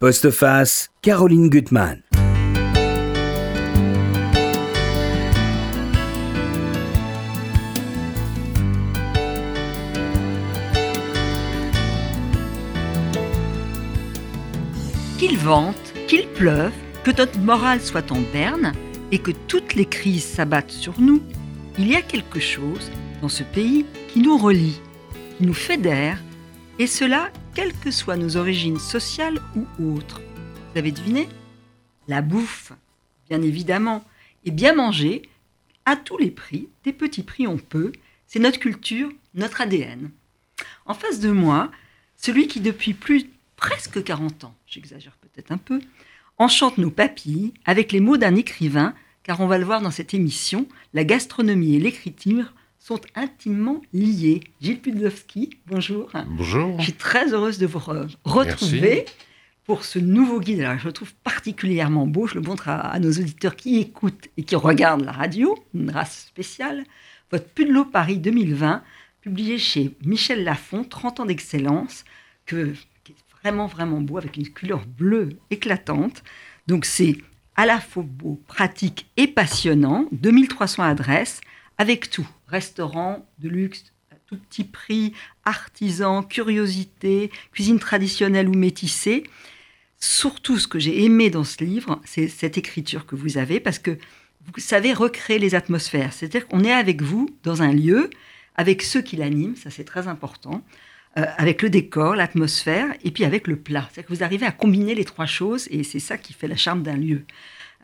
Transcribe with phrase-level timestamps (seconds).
[0.00, 2.00] Postface, Caroline Gutmann.
[15.18, 15.76] Qu'il vente,
[16.08, 16.72] qu'il pleuve,
[17.04, 18.72] que notre morale soit en berne
[19.12, 21.20] et que toutes les crises s'abattent sur nous,
[21.76, 22.90] il y a quelque chose
[23.20, 24.80] dans ce pays qui nous relie,
[25.36, 26.16] qui nous fédère,
[26.78, 30.20] et cela quelles que soient nos origines sociales ou autres.
[30.72, 31.28] Vous avez deviné?
[32.08, 32.72] La bouffe,
[33.28, 34.04] bien évidemment,
[34.44, 35.22] et bien manger,
[35.84, 37.92] à tous les prix, des petits prix on peut,
[38.26, 40.10] c'est notre culture, notre ADN.
[40.86, 41.70] En face de moi,
[42.16, 45.80] celui qui depuis plus presque 40 ans, j'exagère peut-être un peu,
[46.38, 50.14] enchante nos papilles avec les mots d'un écrivain, car on va le voir dans cette
[50.14, 54.40] émission, la gastronomie et l'écriture sont intimement liés.
[54.60, 56.10] Gilles Pudlowski, bonjour.
[56.28, 56.78] Bonjour.
[56.78, 57.80] Je suis très heureuse de vous
[58.24, 59.04] retrouver
[59.64, 60.62] pour ce nouveau guide.
[60.62, 62.26] Alors, je le trouve particulièrement beau.
[62.26, 66.26] Je le montre à, nos auditeurs qui écoutent et qui regardent la radio, une race
[66.28, 66.84] spéciale.
[67.30, 68.82] Votre Pudlo Paris 2020,
[69.20, 72.04] publié chez Michel Lafon, 30 ans d'excellence,
[72.46, 72.72] que,
[73.04, 76.24] qui est vraiment, vraiment beau, avec une couleur bleue éclatante.
[76.66, 77.18] Donc, c'est
[77.56, 80.08] à la fois beau, pratique et passionnant.
[80.12, 81.42] 2300 adresses
[81.80, 82.28] avec tout.
[82.46, 85.14] Restaurant de luxe à tout petit prix,
[85.46, 89.24] artisan, curiosité, cuisine traditionnelle ou métissée.
[89.98, 93.78] Surtout, ce que j'ai aimé dans ce livre, c'est cette écriture que vous avez, parce
[93.78, 96.12] que vous savez recréer les atmosphères.
[96.12, 98.10] C'est-à-dire qu'on est avec vous dans un lieu,
[98.56, 100.62] avec ceux qui l'animent, ça c'est très important,
[101.16, 103.88] euh, avec le décor, l'atmosphère, et puis avec le plat.
[103.90, 106.56] C'est-à-dire que vous arrivez à combiner les trois choses, et c'est ça qui fait la
[106.56, 107.22] charme d'un lieu.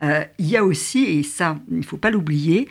[0.03, 2.69] Euh, il y a aussi, et ça, il ne faut pas l'oublier,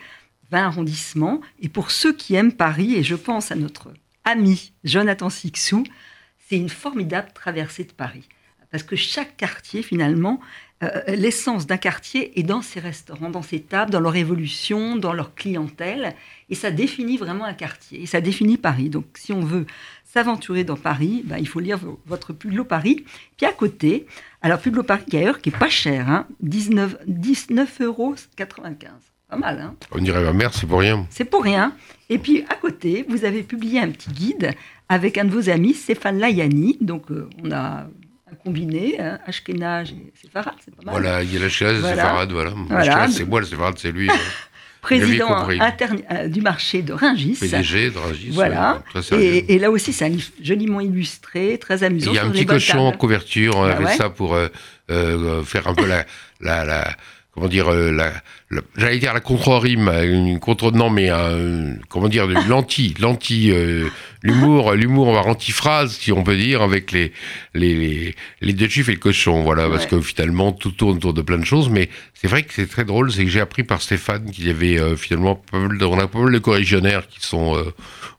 [0.51, 1.41] 20 arrondissements.
[1.61, 3.93] Et pour ceux qui aiment Paris, et je pense à notre
[4.25, 5.85] ami Jonathan Sixou,
[6.49, 8.29] c'est une formidable traversée de Paris.
[8.71, 10.41] Parce que chaque quartier, finalement,
[10.83, 15.13] euh, l'essence d'un quartier est dans ses restaurants, dans ses tables, dans leur évolution, dans
[15.13, 16.15] leur clientèle.
[16.51, 18.03] Et ça définit vraiment un quartier.
[18.03, 18.91] Et ça définit Paris.
[18.91, 19.67] Donc, si on veut
[20.05, 23.05] s'aventurer dans Paris, ben, il faut lire votre Pudlo Paris.
[23.37, 24.07] Puis à côté,
[24.43, 28.15] alors Pudlo Paris, d'ailleurs, qui est pas cher, hein, 19, 19,95 euros.
[29.29, 31.07] Pas mal, hein On dirait ma mère, c'est pour rien.
[31.11, 31.73] C'est pour rien.
[32.09, 34.53] Et puis, à côté, vous avez publié un petit guide
[34.89, 36.79] avec un de vos amis, Stéphane Layani.
[36.81, 37.89] Donc, euh, on a
[38.31, 40.95] un combiné, hein, Ashkenaz et Sepharad, c'est pas mal.
[41.01, 41.97] Voilà, il y a l'Ashkenaz voilà.
[41.97, 42.51] Sepharad, voilà.
[42.69, 43.09] voilà.
[43.09, 44.09] c'est moi, le Sepharad, c'est lui.
[44.81, 47.39] Président interne, euh, du marché de Ringis.
[47.41, 48.31] PDG de Ringis.
[48.31, 48.85] Voilà.
[49.11, 52.13] et, et, là aussi, c'est un livre joliment illustré, très amusant.
[52.13, 54.47] Il y a un petit cochon en couverture, on bah avait ça pour euh,
[54.93, 56.05] euh, faire un peu la,
[56.41, 56.97] la, la
[57.37, 58.13] comment dire, euh, la,
[58.79, 63.89] j'allais dire la contre-rime, une contre non mais un, comment dire, l'anti, l'anti, euh,
[64.23, 67.13] l'humour, l'humour antiphrase si on peut dire avec les
[67.53, 71.21] les les, deux chiffres et le cochon, voilà, parce que finalement tout tourne autour de
[71.21, 73.83] plein de choses, mais c'est vrai que c'est très drôle, c'est que j'ai appris par
[73.83, 77.63] Stéphane qu'il y avait euh, finalement on a pas mal de corrigionnaires qui sont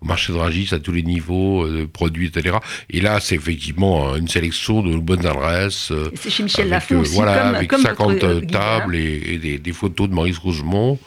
[0.01, 2.57] au marché de Ragis à tous les niveaux de produits, etc.
[2.91, 5.91] Et là, c'est effectivement une sélection de bonnes adresses.
[6.13, 10.09] c'est chez Michel Lafont aussi, voilà, comme, avec comme 50 tables et, des, des photos
[10.09, 10.99] de Maurice Rougemont,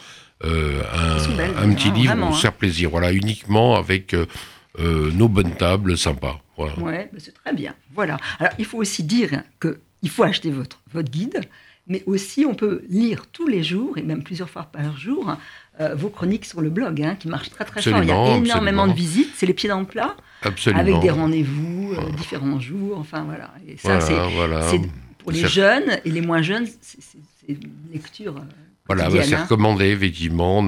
[0.44, 4.26] euh, un, un, petit livre pour se faire plaisir, voilà, uniquement avec euh,
[4.78, 6.40] euh, nos bonnes tables sympas.
[6.56, 6.78] Voilà.
[6.78, 7.74] Ouais, bah, c'est très bien.
[7.94, 8.16] Voilà.
[8.38, 11.42] Alors, il faut aussi dire qu'il faut acheter votre, votre guide,
[11.88, 15.36] mais aussi on peut lire tous les jours, et même plusieurs fois par jour,
[15.80, 18.02] euh, vos chroniques sur le blog, hein, qui marchent très très fort.
[18.02, 20.80] Il y a énormément de visites, c'est les pieds dans le plat, absolument.
[20.80, 23.50] avec des rendez-vous, différents jours, enfin voilà.
[23.68, 23.98] Et ça,
[24.34, 24.80] voilà, c'est
[25.18, 27.18] pour les jeunes et les moins jeunes, c'est
[27.92, 28.36] lecture.
[28.36, 28.40] Euh,
[28.86, 29.44] voilà, bah, c'est hein.
[29.44, 30.66] recommandé, effectivement.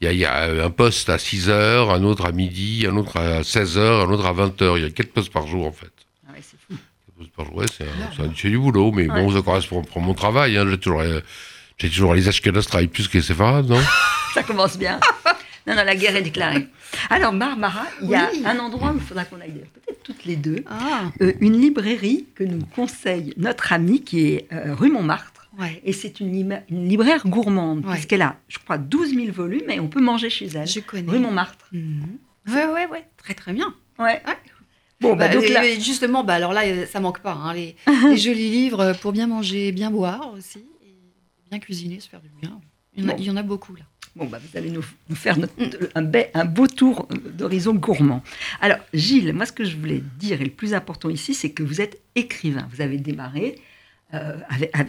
[0.00, 3.44] il y, a, un poste à 6 heures, un autre à midi, un autre à
[3.44, 4.78] 16 heures, un autre à 20 heures.
[4.78, 5.92] Il y a 4 postes par jour, en fait.
[6.28, 6.78] Ah ouais, c'est fou.
[7.36, 10.56] Par jour, ouais, c'est du boulot, mais bon, ça correspond pour mon travail.
[10.56, 10.66] Hein.
[10.70, 11.02] J'ai toujours,
[11.78, 13.80] j'ai toujours les Ashkenaz travaillent plus que les Séfarades, non?
[14.34, 15.00] Ça commence bien.
[15.66, 16.68] Non, non, la guerre est déclarée.
[17.10, 20.36] Alors, Barbara, il y a un endroit où il faudra qu'on aille peut-être toutes les
[20.36, 20.64] deux.
[20.66, 21.10] Ah.
[21.20, 25.35] Euh, une librairie que nous conseille notre amie qui est euh, rue Montmartre.
[25.84, 30.00] Et c'est une, libraire gourmande, puisqu'elle a, je crois, 12 000 volumes et on peut
[30.00, 30.66] manger chez elle.
[30.66, 31.10] Je connais.
[31.10, 31.68] Rue Montmartre.
[31.72, 31.82] Oui,
[32.46, 32.98] oui, oui.
[33.16, 33.74] Très, très bien.
[33.98, 34.22] Ouais.
[35.00, 35.62] Bon, bah, bah donc là...
[35.78, 37.32] Justement, bah, alors là, ça manque pas.
[37.32, 37.76] Hein, les,
[38.08, 40.94] les, jolis livres pour bien manger, bien boire aussi, et
[41.50, 42.60] bien cuisiner, se faire du bien.
[42.94, 43.84] Il y en a, il y en a beaucoup là.
[44.14, 45.36] Bon, bah, vous allez nous, faire
[45.94, 48.22] un, un, beau tour d'horizon gourmand.
[48.62, 51.62] Alors, Gilles, moi, ce que je voulais dire, et le plus important ici, c'est que
[51.62, 52.66] vous êtes écrivain.
[52.72, 53.56] Vous avez démarré
[54.14, 54.36] euh,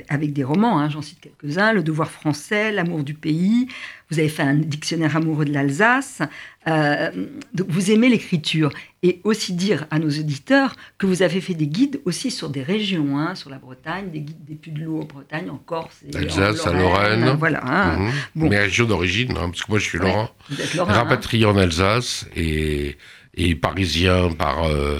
[0.09, 3.67] avec, des romans, hein, j'en cite quelques-uns, Le devoir français, L'amour du pays,
[4.11, 6.21] vous avez fait un dictionnaire amoureux de l'Alsace,
[6.67, 7.09] euh,
[7.51, 8.69] donc vous aimez l'écriture.
[9.01, 12.61] Et aussi dire à nos auditeurs que vous avez fait des guides aussi sur des
[12.61, 16.03] régions, hein, sur la Bretagne, des guides des Puy de l'eau en Bretagne, en Corse.
[16.13, 17.37] Alsace, en Lorraine, Lorraine.
[17.37, 17.61] Voilà.
[17.65, 17.97] Hein.
[17.97, 18.11] Mhm.
[18.35, 18.49] bon.
[18.49, 20.29] Mais région d'origine, hein, parce que moi je suis Lorrain.
[20.77, 22.97] Rapatrié en Alsace et,
[23.33, 24.99] et parisien par, euh,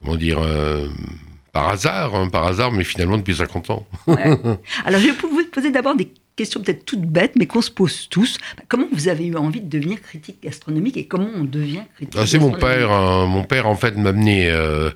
[0.00, 0.38] comment dire,
[1.52, 3.86] par hasard, hein, par hasard, mais finalement depuis 50 ans.
[4.06, 8.08] Alors je vais vous poser d'abord des questions peut-être toutes bêtes, mais qu'on se pose
[8.08, 8.38] tous.
[8.68, 12.26] Comment vous avez eu envie de devenir critique gastronomique et comment on devient critique ah,
[12.26, 12.90] C'est mon père.
[12.92, 13.26] Hein.
[13.26, 14.90] mon père, en fait, m'a amené euh,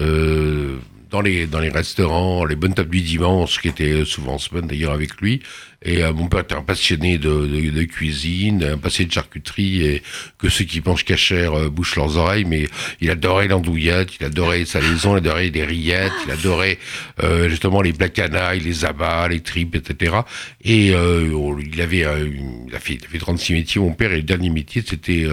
[0.00, 0.78] euh,
[1.10, 4.66] dans, les, dans les restaurants, les bonnes tables du dimanche, qui étaient souvent en semaine
[4.66, 5.42] d'ailleurs avec lui.
[5.84, 9.84] Et euh, mon père était un passionné de, de, de, cuisine, un passionné de charcuterie,
[9.84, 10.02] et
[10.38, 12.66] que ceux qui mangent cachère euh, bouchent leurs oreilles, mais
[13.00, 16.78] il adorait l'andouillette, il adorait sa salaisons, il adorait les rillettes, il adorait
[17.22, 20.16] euh, justement les canailles, les abats, les tripes, etc.
[20.62, 24.16] Et euh, il avait il a, fait, il a fait 36 métiers, mon père, et
[24.16, 25.26] le dernier métier, c'était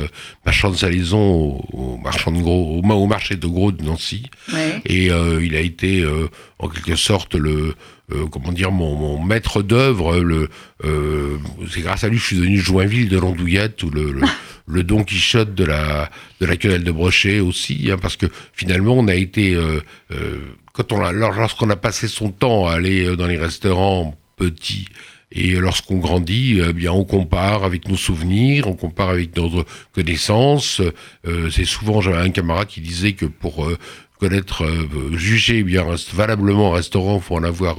[0.46, 4.30] marchand de salaison au, au, marchand de gros, au, au, marché de gros de Nancy.
[4.52, 4.82] Ouais.
[4.86, 6.06] Et il a été
[6.64, 7.76] en quelque sorte le
[8.12, 10.20] euh, comment dire, mon, maître d'œuvre.
[10.20, 10.50] Le,
[10.84, 11.38] euh,
[11.70, 14.14] c'est grâce à lui que je suis devenu Joinville de l'Andouillette ou le,
[14.68, 16.10] le, Don Quichotte de la
[16.42, 19.80] de la quenelle de Brochet aussi, hein, parce que finalement on a été euh,
[20.74, 24.88] quand on a, lorsqu'on a passé son temps à aller dans les restaurants petits
[25.32, 30.80] et lorsqu'on grandit, eh bien, on compare avec nos souvenirs, on compare avec notre connaissance.
[31.52, 33.68] c'est souvent, j'avais un camarade qui disait que pour
[34.20, 37.78] connaître, euh, juger bien valablement un restaurant, faut en avoir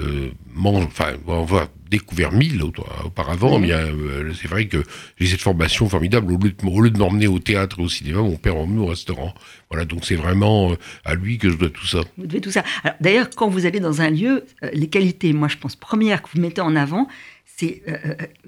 [0.00, 2.62] euh, mange, enfin, avoir découvert mille
[3.04, 3.58] auparavant.
[3.58, 4.84] Bien, euh, c'est vrai que
[5.18, 6.32] j'ai cette formation formidable.
[6.32, 8.82] Au lieu de, au lieu de m'emmener au théâtre et au cinéma, mon père m'emmenait
[8.82, 9.34] au restaurant.
[9.70, 10.74] Voilà, donc c'est vraiment
[11.04, 12.00] à lui que je dois tout ça.
[12.18, 12.62] Vous devez tout ça.
[13.00, 16.40] D'ailleurs, quand vous allez dans un lieu, les qualités, moi je pense premières que vous
[16.40, 17.08] mettez en avant,
[17.46, 17.82] c'est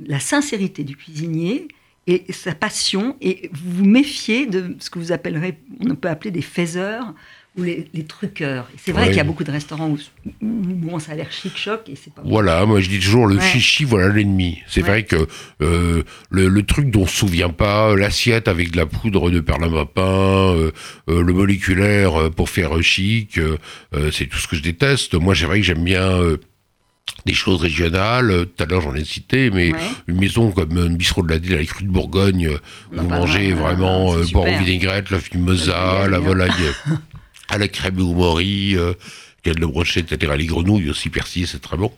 [0.06, 1.68] la sincérité du cuisinier,
[2.06, 6.30] et sa passion, et vous vous méfiez de ce que vous appellerez, on peut appeler
[6.30, 7.14] des faiseurs
[7.56, 8.68] ou les, truqueurs.
[8.76, 9.98] C'est vrai qu'il y a beaucoup de restaurants où,
[10.40, 13.84] bon, ça a l'air chic-choc et c'est pas Voilà, moi je dis toujours le chichi,
[13.84, 14.60] voilà l'ennemi.
[14.68, 15.26] C'est vrai que
[15.60, 20.54] euh, le, truc dont on se souvient pas, l'assiette avec de la poudre de perlimpinpin,
[20.54, 20.70] euh,
[21.08, 23.38] euh, le moléculaire pour faire chic,
[24.12, 25.14] c'est tout ce que je déteste.
[25.14, 26.20] Moi, c'est vrai que j'aime bien
[27.26, 28.30] des choses régionales.
[28.30, 29.72] Euh, tout à l'heure, j'en ai cité, mais
[30.06, 32.58] une maison comme une bistrot de la Dille, la crue de Bourgogne, euh,
[32.92, 36.52] vous mangez vraiment euh, en vinaigrette, la fumosa, la volaille
[37.48, 38.94] à la crème ou mori, euh,
[39.44, 40.32] le brochet, etc.
[40.36, 41.92] Les grenouilles aussi persillées, c'est très bon.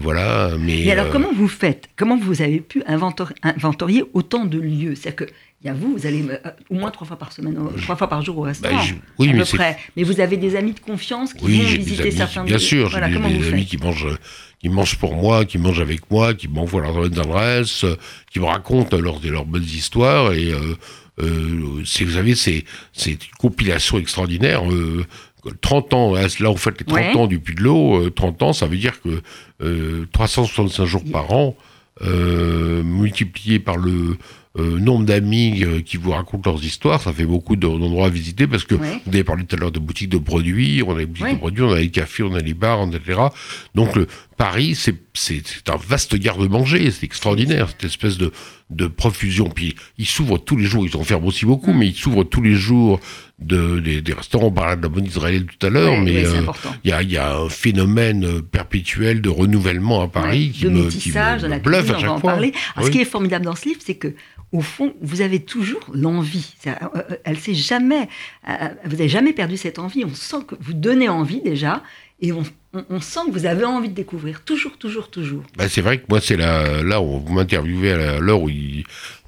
[0.00, 0.90] voilà, mais.
[0.90, 1.88] alors, comment vous faites?
[1.96, 4.94] Comment vous avez pu inventorier autant de lieux?
[4.94, 6.38] C'est-à-dire que il y a vous, vous allez euh,
[6.70, 8.82] au moins trois fois par semaine, trois fois par jour au restaurant, bah,
[9.18, 9.78] oui, à mais peu près.
[9.96, 13.48] Mais vous avez des amis de confiance qui vont visiter certains Bien sûr, j'ai des,
[13.48, 14.18] amis qui mangent,
[14.58, 17.84] qui mangent pour moi, qui mangent avec moi, qui m'envoient leurs adresses,
[18.32, 20.32] qui me racontent leurs, leurs bonnes histoires.
[20.32, 20.76] Et euh,
[21.20, 22.64] euh, vous savez, c'est
[23.06, 24.62] une compilation extraordinaire.
[25.60, 28.66] 30 ans, là on fait les 30 ans du Puy de l'eau, 30 ans, ça
[28.66, 29.22] veut dire que
[30.12, 31.56] 365 jours par an,
[32.00, 34.16] multiplié par le
[34.58, 38.46] euh, nombre d'amis euh, qui vous racontent leurs histoires, ça fait beaucoup d'endroits à visiter
[38.46, 41.06] parce que vous avez parlé tout à l'heure de boutiques de produits, on a des
[41.06, 43.18] boutiques de produits, on a les cafés, on a les bars, etc.
[43.74, 44.06] Donc le,
[44.36, 48.30] Paris, c'est un vaste garde-manger, c'est extraordinaire, cette espèce de,
[48.74, 49.48] de profusion.
[49.48, 51.78] Puis ils s'ouvrent tous les jours, ils en ferment aussi beaucoup, mm.
[51.78, 53.00] mais ils s'ouvrent tous les jours
[53.38, 54.46] de, des, restaurants.
[54.46, 56.42] On parlait de la bonne israélienne tout à l'heure, mais euh,
[56.84, 61.10] il y, a, y, a, un phénomène perpétuel de renouvellement à Paris qui, me, qui
[61.10, 62.38] me, bluffe à chaque fois.
[62.82, 64.14] Ce qui est formidable dans ce livre, c'est que
[64.52, 66.54] au fond, vous avez toujours l'envie.
[66.66, 68.08] Euh, euh, elle s'est jamais,
[68.48, 70.04] euh, vous n'avez jamais perdu cette envie.
[70.04, 71.82] On sent que vous donnez envie déjà,
[72.20, 72.42] et on,
[73.00, 74.42] sent que vous avez envie de découvrir.
[74.42, 75.42] Toujours, toujours, toujours.
[75.56, 78.50] Bah, c'est vrai que moi, c'est là, là où vous m'interviewez à l'heure où,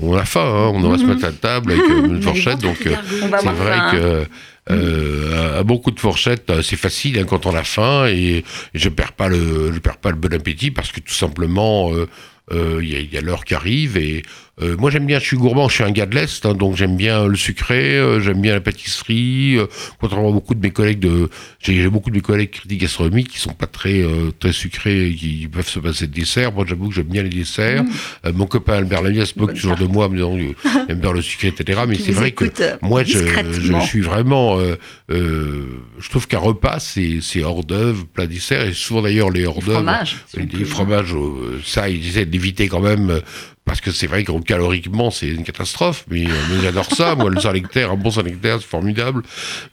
[0.00, 0.40] on a faim.
[0.40, 0.72] Hein.
[0.74, 2.58] on doit se mettre à table avec une fourchette.
[2.58, 5.58] Donc, c'est vrai que.
[5.58, 9.28] à beaucoup de fourchettes, c'est facile hein, quand on a faim et, je perds pas
[9.28, 11.90] le, je perds pas le bon appétit parce que tout simplement,
[12.50, 14.22] il y a l'heure qui arrive et
[14.62, 16.76] euh, moi j'aime bien, je suis gourmand, je suis un gars de l'Est, hein, donc
[16.76, 19.66] j'aime bien le sucré, euh, j'aime bien la pâtisserie, euh,
[19.99, 21.28] contrairement à beaucoup de mes collègues de...
[21.58, 25.14] J'ai beaucoup de mes collègues critiques gastronomiques qui sont pas très, euh, très sucrés et
[25.14, 26.52] qui peuvent se passer de dessert.
[26.52, 27.82] Moi j'avoue que j'aime bien les desserts.
[27.82, 28.30] Mm.
[28.34, 30.37] mon copain Albert Lavia se moque toujours de moi, me disant
[30.88, 31.80] aime bien le sucré, etc.
[31.88, 32.44] Mais c'est vrai que
[32.82, 34.58] moi je, je, suis vraiment...
[35.08, 39.84] je trouve qu'un repas c'est hors d'œuvre, plat dessert, et souvent d'ailleurs les hors d'œuvre...
[40.37, 41.14] Les fromages,
[41.64, 43.20] ça ils essaient d'éviter quand même
[43.64, 47.14] parce que c'est vrai que caloriquement, c'est une catastrophe, mais, euh, j'adore ça.
[47.14, 49.23] Moi, le saint un bon saint c'est formidable.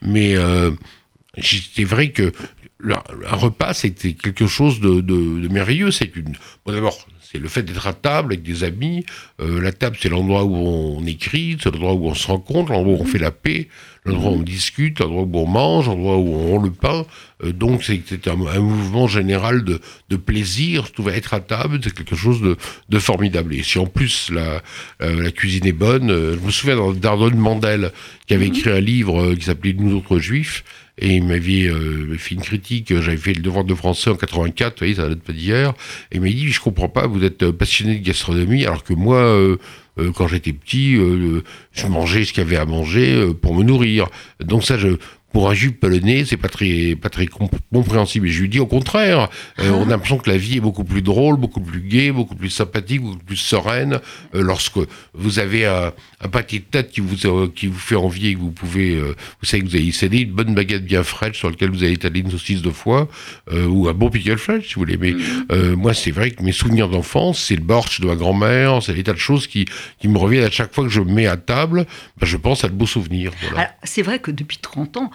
[0.01, 0.71] Mais euh,
[1.41, 2.31] c'est vrai que
[2.83, 5.91] un repas, c'était quelque chose de, de, merveilleux.
[5.91, 9.05] C'est une, bon, d'abord, c'est le fait d'être à table avec des amis.
[9.39, 12.97] Euh, la table, c'est l'endroit où on écrit, c'est l'endroit où on se rencontre, l'endroit
[12.97, 13.69] où on fait la paix,
[14.05, 17.05] l'endroit où on discute, l'endroit où on mange, l'endroit où on le pain.
[17.43, 20.85] Euh, donc, c'est un, un, mouvement général de, de plaisir.
[20.87, 22.57] Je trouvais être à table, c'est quelque chose de,
[22.89, 23.55] de, formidable.
[23.55, 24.61] Et si en plus la,
[25.01, 27.91] euh, la cuisine est bonne, je me souviens d'Ardon Mandel
[28.27, 28.55] qui avait mhm.
[28.55, 30.65] écrit un livre qui s'appelait Nous autres juifs
[30.97, 32.93] et il m'avait euh, fait une critique.
[33.01, 35.73] J'avais fait le devoir de français en 84, vous voyez, ça date pas d'hier.
[36.11, 39.17] Et il m'a dit, je comprends pas, vous êtes passionné de gastronomie, alors que moi,
[39.17, 39.57] euh,
[39.99, 44.07] euh, quand j'étais petit, je mangeais ce qu'il y avait à manger pour me nourrir.
[44.39, 44.97] Donc ça, je,
[45.31, 47.27] pour un juif polonais, c'est pas très, pas très
[47.71, 48.27] compréhensible.
[48.27, 50.83] Et je lui dis au contraire, euh, on a l'impression que la vie est beaucoup
[50.83, 53.99] plus drôle, beaucoup plus gaie, beaucoup plus sympathique, beaucoup plus sereine,
[54.35, 54.79] euh, lorsque
[55.13, 58.35] vous avez un, un, pâté de tête qui vous, euh, qui vous fait envie et
[58.35, 61.49] que vous pouvez, vous savez que vous allez céder une bonne baguette bien fraîche sur
[61.49, 63.07] laquelle vous allez étaler une saucisse de foie,
[63.51, 64.97] ou un bon pickle fraîche, si vous voulez.
[64.97, 65.73] Mais mm.
[65.75, 69.03] moi, c'est vrai que mes souvenirs d'enfance, c'est le borsch de ma grand-mère, c'est des
[69.03, 69.65] tas de choses qui,
[69.99, 71.85] qui me reviennent à chaque fois que je me mets à table,
[72.17, 73.31] ben, je pense à de beaux souvenirs.
[73.49, 73.71] Voilà.
[73.83, 75.11] C'est vrai que depuis 30 ans,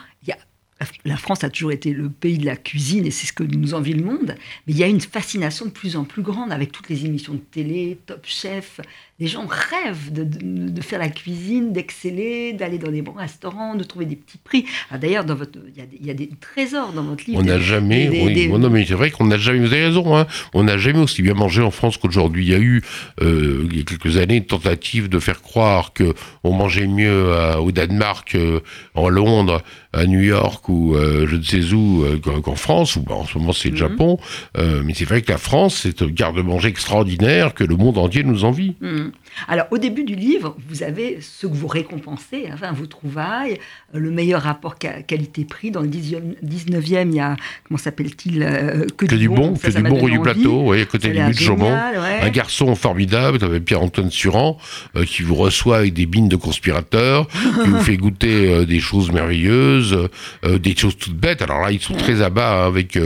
[1.05, 3.73] la France a toujours été le pays de la cuisine et c'est ce que nous
[3.73, 4.35] envie le monde,
[4.67, 7.35] mais il y a une fascination de plus en plus grande avec toutes les émissions
[7.35, 8.81] de télé, Top Chef,
[9.19, 14.05] les gens rêvent de, faire la cuisine, d'exceller, d'aller dans des bons restaurants, de trouver
[14.05, 14.67] des petits prix.
[14.91, 17.41] Ah, d'ailleurs, dans votre, il y, a des trésors dans votre livre.
[17.41, 20.27] On n'a jamais, oui, non, mais c'est vrai qu'on n'a jamais, vous avez raison, hein,
[20.53, 22.45] on n'a jamais aussi bien mangé en France qu'aujourd'hui.
[22.45, 22.83] Il y a eu,
[23.23, 27.33] euh, il y a quelques années, une tentative de faire croire que on mangeait mieux
[27.59, 28.61] au Danemark, euh,
[28.95, 29.63] en Londres,
[29.95, 33.55] à New York ou euh, je ne sais où qu'en France, ou en ce moment
[33.55, 33.79] c'est le mhm.
[33.79, 34.19] Japon.
[34.57, 38.45] mais c'est vrai que la France, c'est un garde-manger extraordinaire que le monde entier nous
[38.45, 38.75] envie.
[39.07, 39.13] Mhm.
[39.49, 43.59] Alors, au début du livre, vous avez ce que vous récompensez, enfin, vos trouvailles,
[43.95, 45.71] euh, le meilleur rapport qualité-prix.
[45.71, 47.37] Dans le 19e, il y a,
[47.67, 51.09] comment s'appelle-t-il euh, Que, du bon, que du bon rue du plateau, oui, à côté
[51.09, 51.73] du but Jambon.
[51.73, 54.59] Un garçon formidable, vous Pierre-Antoine Suran,
[54.97, 57.27] euh, qui vous reçoit avec des bines de conspirateurs,
[57.65, 60.09] qui vous fait goûter des choses merveilleuses,
[60.45, 61.43] des choses toutes bêtes.
[61.43, 62.99] Alors là, ils sont très à bas hein, avec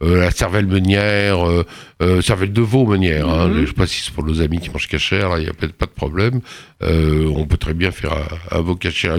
[0.00, 1.38] la cervelle meunière,
[2.22, 3.28] cervelle de veau meunière.
[3.28, 3.48] Hein.
[3.48, 3.54] Mhm.
[3.54, 5.52] Je ne sais pas si c'est pour nos amis qui mangent cachère, il n'y a
[5.52, 6.40] peut-être pas de problème.
[6.80, 8.12] Euh, on peut très bien faire
[8.52, 9.10] un, veau caché,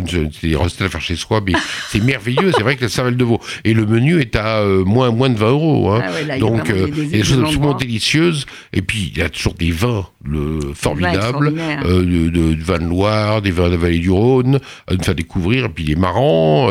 [0.42, 1.54] des recettes à faire chez soi, mais
[1.90, 2.52] c'est merveilleux.
[2.56, 3.42] C'est vrai que la cervelle de veau.
[3.66, 5.92] Et le menu est à euh, moins, moins de 20 euros.
[5.92, 6.04] Hein.
[6.30, 8.46] Ah Donc, euh, il y a des choses absolument délicieuses.
[8.72, 13.42] Et puis, il y a toujours des vins le, formidables, de, de, vins de Loire,
[13.42, 15.66] des vins de la vallée du Rhône, à nous faire découvrir.
[15.66, 16.70] Et puis, les marrants.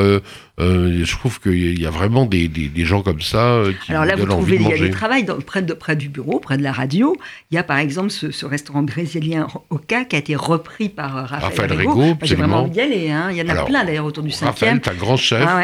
[0.60, 4.16] Euh, je trouve qu'il y a vraiment des, des, gens comme ça qui Alors là,
[4.16, 6.72] vous trouvez, il y a du travail près, de, près du bureau, près de la
[6.72, 7.16] radio.
[7.50, 11.16] Il y a par exemple ce, ce restaurant brésilien Oka qui a été repris par
[11.16, 13.10] euh, Raphaël, Raphaël J'ai vraiment envie d'y aller.
[13.10, 13.28] Hein.
[13.30, 15.44] Il y en a plein d'ailleurs autour du 5 Raphaël est un grand chef.
[15.46, 15.62] Ah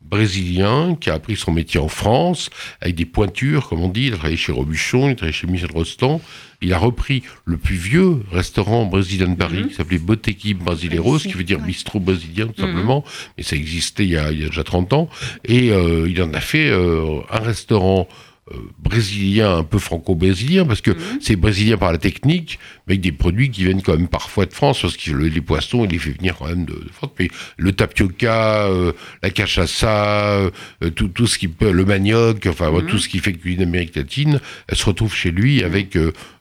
[0.00, 2.50] brésilien qui a appris son métier en France
[2.80, 4.06] avec des pointures, comme on dit.
[4.06, 6.20] Il a travaillé chez Robuchon, il a travaillé chez Michel Rostand.
[6.60, 9.68] Il a repris le plus vieux restaurant brésilien de Paris mhm.
[9.68, 12.68] qui s'appelait Botequi Brasileiros, qui veut dire bistrot brésilien tout mhm.
[12.68, 13.04] simplement.
[13.36, 15.08] Mais ça existait il y, a, déjà 30 ans.
[15.44, 18.08] Et euh, il en a fait euh, un restaurant
[18.50, 21.20] euh, brésilien, un peu franco-brésilien, parce que mhm.
[21.20, 24.82] c'est brésilien par la technique, avec des produits qui viennent quand même parfois de France,
[24.82, 27.10] parce que les poissons, il les fait venir quand même de, France.
[27.18, 28.92] Mais le tapioca, euh,
[29.22, 30.50] la cachaça, euh,
[30.94, 32.86] tout, tout, ce qui peut, le manioc, enfin mhm.
[32.86, 35.96] tout ce qui fait cuisine Amérique latine, elle se retrouve chez lui avec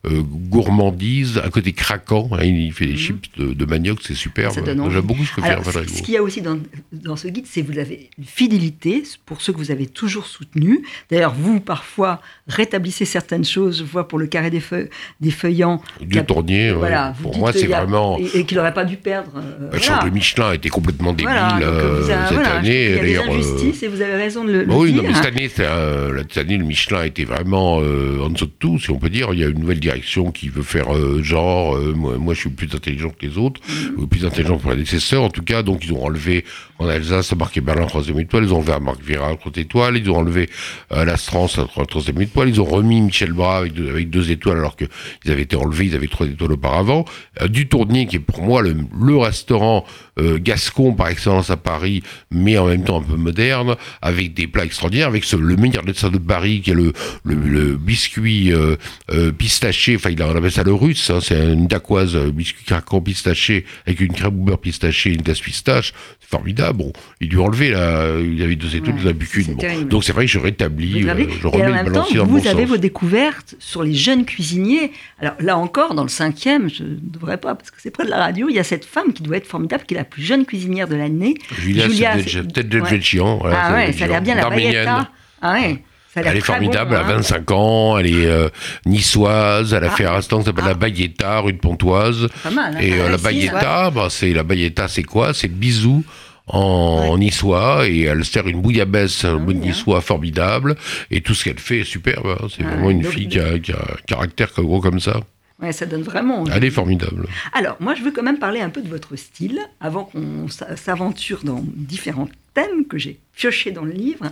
[0.05, 2.29] gourmandise, un côté craquant.
[2.33, 2.97] Hein, il fait des mhm.
[2.97, 4.51] chips de, manioc, c'est super.
[4.53, 6.59] J'aime beaucoup ce que fait Ce qu'il y a aussi dans,
[6.91, 10.27] dans ce guide, c'est que vous avez une fidélité pour ceux que vous avez toujours
[10.27, 10.79] soutenus.
[11.09, 13.79] D'ailleurs, vous, parfois, rétablissez certaines choses.
[13.79, 14.89] Je vois pour le carré des, feuilles,
[15.19, 15.81] des feuillants.
[16.01, 18.17] Du tournier, voilà, pour moi, c'est vraiment.
[18.17, 19.31] Et, qu'il n'aurait pas dû perdre.
[19.35, 22.85] Euh, bah, Le Michelin était complètement débile euh, cette année.
[22.85, 25.03] Il y a des euh, injustices et vous avez raison de le, bah oui, dire.
[25.03, 28.91] Non, mais cette année, cette année, le Michelin était vraiment en dessous de tout, si
[28.91, 29.29] on peut dire.
[29.33, 30.87] Il y a une nouvelle direction qui veut faire
[31.21, 34.01] genre, moi, je suis plus intelligent que les autres, mm.
[34.01, 35.63] ou plus intelligent que les nécessaire en tout cas.
[35.63, 36.45] Donc, ils ont enlevé
[36.79, 38.43] en Alsace, marqué Berlin, troisième étoile.
[38.43, 39.97] Ils ont à Marc Vira, troisième étoile.
[39.97, 40.49] Ils ont enlevé
[40.89, 42.49] à la France, troisième étoile.
[42.49, 44.87] Ils ont remis Michel Bras avec deux, étoiles alors qu'ils
[45.27, 47.05] avaient été enlevés, ils avaient trois étoiles auparavant.
[47.41, 49.85] Euh, du Tournier, qui est pour moi le restaurant
[50.19, 54.47] euh, gascon par excellence à Paris, mais en même temps un peu moderne, avec des
[54.47, 56.93] plats extraordinaires, avec ce, le meilleur de ça de Paris, qui est le,
[57.23, 58.75] le, le biscuit euh,
[59.11, 63.65] euh pistaché, enfin il, appelle ça le russe, hein, c'est une dacquoise biscuit craquant pistaché,
[63.85, 66.77] avec une crème au beurre pistaché, une glace pistache, c'est formidable.
[66.79, 69.55] Bon, il lui a enlevé, là, il avait deux étoiles, il a bu qu'une.
[69.87, 73.55] Donc c'est vrai que je rétablis, je remets le balancier dans Vous avez vos découvertes
[73.59, 74.91] sur les jeunes cuisiniers.
[75.19, 78.09] Alors là encore, dans le cinquième, je ne devrais pas, parce que c'est près de
[78.09, 80.45] la radio, il y a cette femme qui doit être formidable, qui la plus jeune
[80.45, 81.35] cuisinière de l'année.
[81.59, 85.09] Julia, Julia peut-être de Ah ouais, ça a l'air bien, la pailletta.
[85.41, 85.81] Ah ouais
[86.25, 87.55] elle est formidable, elle a 25 hein.
[87.55, 88.49] ans, elle est euh,
[88.85, 89.95] niçoise, elle a ah.
[89.95, 90.75] fait un restaurant qui s'appelle la ah.
[90.75, 92.27] Baguetta, rue de Pontoise.
[92.43, 95.33] Pas mal, hein, et euh, la Baguetta, bah, c'est la Baguetta, c'est quoi?
[95.33, 96.03] C'est bisou
[96.47, 100.75] en niçois et elle sert une bouillabaisse ah, niçois formidable
[101.11, 102.37] et tout ce qu'elle fait est superbe.
[102.41, 102.47] Hein.
[102.55, 105.19] C'est vraiment une fille qui a, qui a, un caractère gros comme ça.
[105.59, 106.45] Ouais, ça donne vraiment.
[106.45, 107.27] Elle est formidable.
[107.51, 111.43] Alors, moi, je veux quand même parler un peu de votre style avant qu'on s'aventure
[111.43, 114.31] dans différents thèmes que j'ai piochés dans le livre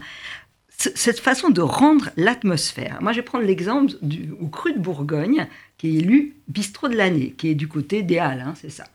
[0.78, 2.98] cette façon de rendre l'atmosphère.
[3.02, 6.96] Moi, je vais prendre l'exemple du au Cru de Bourgogne, qui est élu bistrot de
[6.96, 8.86] l'année, qui est du côté des Halles, hein, c'est ça.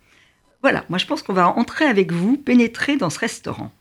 [0.62, 3.72] Voilà, moi je pense qu'on va entrer avec vous, pénétrer dans ce restaurant.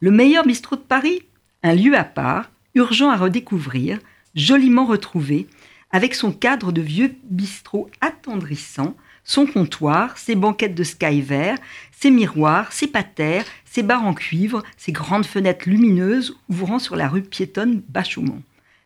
[0.00, 1.22] Le meilleur bistrot de Paris
[1.62, 3.98] Un lieu à part, urgent à redécouvrir,
[4.34, 5.46] joliment retrouvé,
[5.92, 11.58] avec son cadre de vieux bistrot attendrissant, son comptoir, ses banquettes de sky vert,
[11.92, 17.08] ses miroirs, ses patères, ses barres en cuivre, ses grandes fenêtres lumineuses ouvrant sur la
[17.08, 18.42] rue piétonne Bachoumont.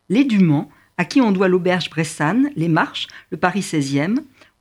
[0.09, 4.17] Les Dumont, à qui on doit l'auberge Bressane, les Marches, le Paris 16e,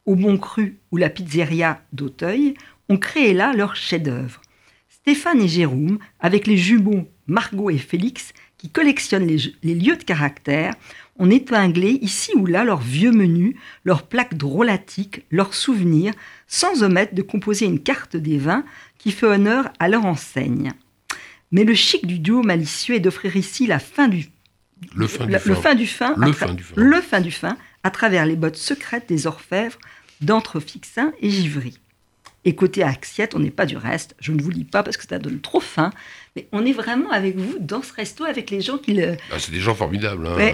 [0.07, 2.55] au Bon Cru ou la pizzeria d'Auteuil,
[2.89, 4.41] ont créé là leur chef-d'œuvre.
[4.89, 10.75] Stéphane et Jérôme, avec les jumeaux Margot et Félix, qui collectionnent les lieux de caractère,
[11.19, 16.13] on épinglé ici ou là leurs vieux menus, leurs plaques drôlatiques, leurs souvenirs,
[16.47, 18.65] sans omettre de composer une carte des vins
[18.99, 20.73] qui fait honneur à leur enseigne.
[21.53, 24.27] Mais le chic du duo malicieux est d'offrir ici la fin du
[24.95, 25.55] le fin, du, fin.
[25.55, 26.75] fin du fin, le fin du fin.
[26.77, 29.79] Le fin du fin, à travers les bottes secrètes des orfèvres
[30.21, 31.79] d'Entrefixin et Givry.
[32.47, 34.15] Et côté assiette, on n'est pas du reste.
[34.21, 35.91] Je ne vous lis pas parce que ça donne trop faim.
[36.37, 39.17] Mais on est vraiment avec vous dans ce resto avec les gens qui le.
[39.31, 40.27] Ah, c'est des gens formidables.
[40.27, 40.53] Hein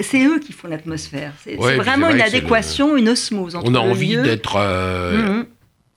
[0.00, 1.32] c'est eux qui font l'atmosphère.
[1.42, 5.46] C'est vraiment une adéquation, une osmose entre On a envie d'être euh, mhm.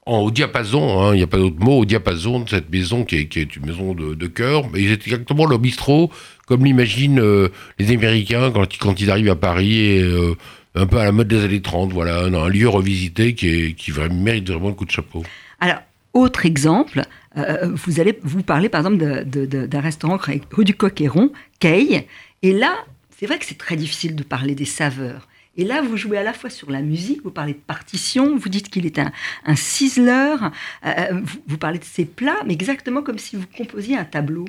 [0.05, 3.15] au diapason, hein, il n'y a pas d'autre mot, au diapason de cette maison qui
[3.15, 4.69] est, une maison de, cœur.
[4.71, 6.11] Mais c'est exactement le bistrot,
[6.45, 10.35] comme l'imaginent euh, les Américains quand, quand, ils arrivent à Paris, et, euh,
[10.77, 11.91] un peu à la mode des années 30.
[11.93, 15.23] Voilà, un, lieu revisité qui, qui mérite vraiment le coup de chapeau.
[15.59, 15.79] Alors,
[16.13, 17.01] autre exemple,
[17.35, 22.07] vous allez vous parler par exemple d'un restaurant rue du Coquéron, Kay,
[22.41, 22.75] et là,
[23.17, 25.27] c'est vrai que c'est très difficile de parler des saveurs.
[25.57, 28.49] Et là, vous jouez à la fois sur la musique, vous parlez de partition, vous
[28.49, 29.11] dites qu'il est un,
[29.45, 30.49] un euh,
[30.85, 34.45] euh, vous, parlez de ses plats, mais exactement comme si vous composiez un tableau.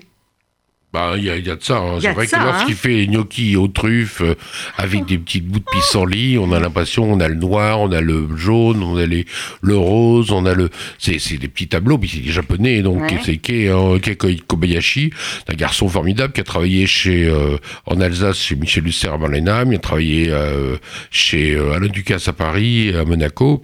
[0.91, 1.77] Bah, il y, a de ça.
[1.77, 1.99] Hein.
[2.01, 2.79] C'est vrai que lorsqu'il hein.
[2.79, 4.35] fait les gnocchis aux truffes euh,
[4.79, 8.01] avec des petites bouts de pissenlit, on a l'impression on a le noir, on a
[8.01, 9.27] le jaune, on a les,
[9.61, 10.71] le rose, on a le.
[10.99, 13.99] C'est, des petits tableaux, puis c'est des japonais, donc c'est Kei, hein,
[14.47, 15.13] Kobayashi,
[15.49, 19.71] un garçon formidable qui a travaillé chez euh, en Alsace chez Michel Lusser à Marlenheim,
[19.71, 20.79] il a travaillé euh,
[21.11, 23.63] chez Alain Ducasse à Paris, à Monaco.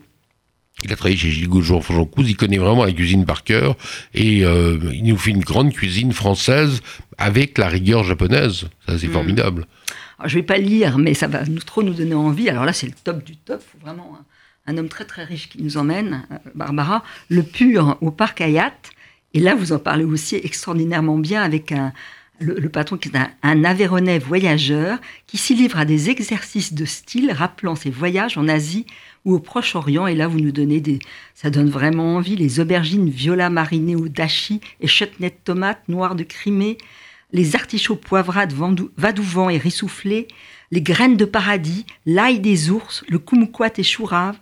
[0.82, 1.80] Il a travaillé chez Gilles Goujon,
[2.18, 3.76] il connaît vraiment la cuisine par cœur
[4.12, 6.82] et euh, il nous fait une grande cuisine française
[7.18, 8.66] avec la rigueur japonaise.
[8.86, 9.12] Ça, c'est hmm.
[9.12, 9.66] formidable.
[10.22, 12.48] Je je vais pas lire, mais ça va nous, trop nous donner envie.
[12.48, 13.62] Alors là, c'est le top du top.
[13.62, 14.18] Faut vraiment
[14.66, 18.74] un, homme très très riche qui nous emmène, euh, Barbara, le pur au parc Hayat.
[19.34, 21.92] Et là, vous en parlez aussi extraordinairement bien avec un,
[22.40, 26.84] le, patron qui est un, un Aveyronais voyageur qui s'y livre à des exercices de
[26.84, 28.86] style rappelant ses voyages en Asie
[29.24, 30.06] ou au Proche-Orient.
[30.06, 30.98] Et là, vous nous donnez des.
[31.34, 32.36] Ça donne vraiment envie.
[32.36, 36.78] Les aubergines viola marinées au dashi et chutney de tomates noires de Crimée,
[37.34, 38.54] les artichauts poivrades
[38.96, 40.28] vadouvants et rissoufflés,
[40.70, 44.36] les graines de paradis, l'ail des ours, le kumquat et chourave.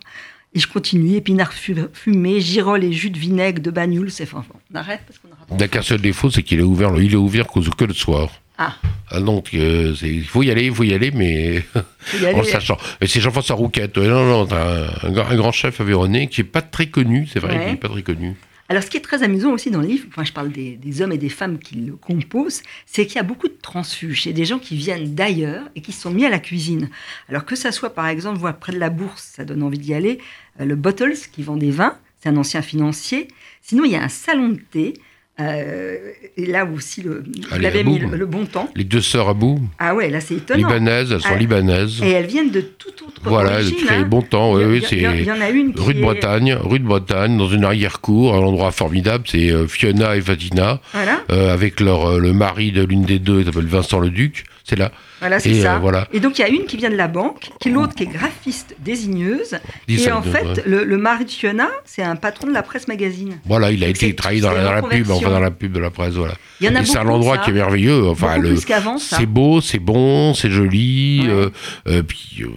[0.53, 4.11] Et je continue, épinards fumés, girolles et jus de vinaigre de bagnoul.
[4.11, 5.57] C'est enfin, on arrête parce qu'on aura.
[5.57, 8.29] D'accord, seul défaut, c'est qu'il est ouvert, il est ouvert que le soir.
[8.59, 8.75] Ah.
[9.09, 11.65] ah donc, euh, il faut y aller, il faut y aller, mais
[12.35, 12.77] en sachant.
[13.01, 16.85] Mais c'est Jean-François Rouquette, non, non, un, un, grand chef avéronné qui n'est pas très
[16.85, 18.35] connu, c'est vrai, qui n'est pas très connu.
[18.69, 21.11] Alors, ce qui est très amusant aussi dans le livre, enfin, je parle des, hommes
[21.11, 24.25] et des femmes qui le composent, c'est qu'il y a beaucoup de transfuges.
[24.25, 26.89] et des gens qui viennent d'ailleurs et qui sont mis à la cuisine.
[27.27, 29.93] Alors, que ça soit, par exemple, voir près de la bourse, ça donne envie d'y
[29.93, 30.19] aller,
[30.59, 33.27] euh, le Bottles qui vend des vins, c'est un ancien financier.
[33.61, 34.93] Sinon, il y a un salon de thé
[35.39, 35.97] euh,
[36.37, 38.69] et là aussi, le, vous l'avez mis le, bon temps.
[38.75, 39.59] Les deux sœurs à bout.
[39.79, 40.67] Ah ouais, là c'est étonnant.
[40.67, 42.01] Libanaises, elles sont ah, libanaises.
[42.03, 44.07] Et elles viennent de tout autre Voilà, elles très hein.
[44.07, 44.53] bon temps.
[44.53, 44.83] Oui, oui.
[44.91, 48.41] Il y en a une rue de Bretagne, rue de Bretagne, dans une arrière-cour, un
[48.41, 49.23] endroit formidable.
[49.27, 51.23] C'est euh, Fiona et Fatina, voilà.
[51.31, 54.45] euh, avec leur le mari de l'une des deux, qui s'appelle Vincent Leduc.
[54.63, 54.91] C'est là.
[55.19, 55.77] Voilà, c'est ça.
[55.79, 56.07] voilà.
[56.13, 58.07] Et donc il y a une qui vient de la banque, qui l'autre qui est
[58.07, 59.57] graphiste désigneuse.
[59.87, 63.39] et en fait, le, mari de Fiona, c'est un patron de la presse magazine.
[63.45, 66.13] Voilà, il a été trahi dans, la, pub, enfin dans la pub de la presse,
[66.13, 66.35] voilà.
[66.61, 68.07] Il y en a c'est un endroit qui est merveilleux.
[68.07, 68.55] Enfin, le,
[68.99, 71.23] c'est beau, c'est bon, c'est joli.
[71.27, 71.49] Euh,
[71.87, 72.47] euh, puis euh,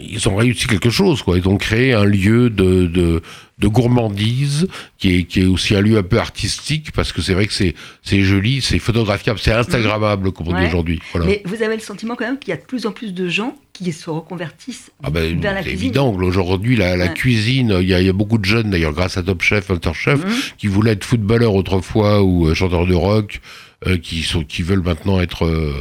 [0.00, 1.38] ils ont réussi quelque chose, quoi.
[1.38, 3.22] Ils ont créé un lieu de, de
[3.60, 4.66] de gourmandise,
[4.98, 7.52] qui est, qui est aussi un lieu un peu artistique, parce que c'est vrai que
[7.52, 7.74] c'est,
[8.22, 11.00] joli, c'est photographiable, c'est Instagrammable, comme on dit aujourd'hui.
[11.26, 13.28] Mais vous avez le sentiment quand même qu'il y a de plus en plus de
[13.28, 15.78] gens qui se reconvertissent ah ben, vers la cuisine.
[15.78, 16.12] évident.
[16.12, 19.22] Aujourd'hui, la, la cuisine, il y, a, y, a beaucoup de jeunes, d'ailleurs, grâce à
[19.22, 20.32] Top Chef, Hunter Chef, mhm.
[20.56, 23.40] qui voulaient être footballeurs autrefois ou euh, chanteurs de rock,
[23.86, 25.74] euh, qui, sont, qui veulent maintenant être euh,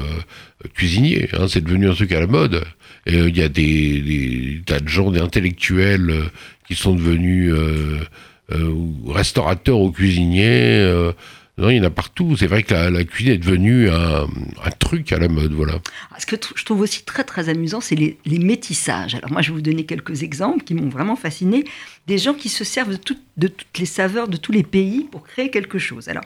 [0.73, 1.29] cuisiniers.
[1.33, 2.63] Hein, c'est devenu un truc à la mode.
[3.05, 6.29] Et il y a des, des, tas de gens, des intellectuels
[6.67, 7.53] qui sont devenus
[9.07, 11.11] restaurateurs ou cuisiniers.
[11.59, 12.37] Non, il y en a partout.
[12.37, 14.27] C'est vrai que la, cuisine est devenue un,
[14.79, 15.73] truc à la mode, voilà.
[16.17, 19.15] Ce que je trouve aussi très très amusant, c'est les, métissages.
[19.15, 21.65] Alors moi, je vais vous donner quelques exemples qui m'ont vraiment fasciné.
[22.07, 25.23] Des gens qui se servent de, de, toutes les saveurs de tous les pays pour
[25.23, 26.07] créer quelque chose.
[26.07, 26.23] Alors,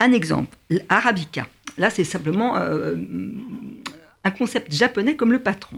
[0.00, 1.46] un exemple, l'arabica.
[1.78, 2.94] Là, c'est simplement euh,
[4.24, 5.76] un concept japonais comme le patron.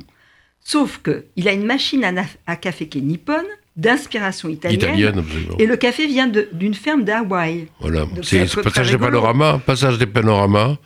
[0.60, 2.12] Sauf qu'il a une machine à,
[2.46, 5.22] à café qui est nippone, d'inspiration italienne.
[5.58, 7.68] et le café vient d'une ferme d'Hawaï.
[7.80, 10.76] Voilà, c'est passage des panoramas, passage des panoramas.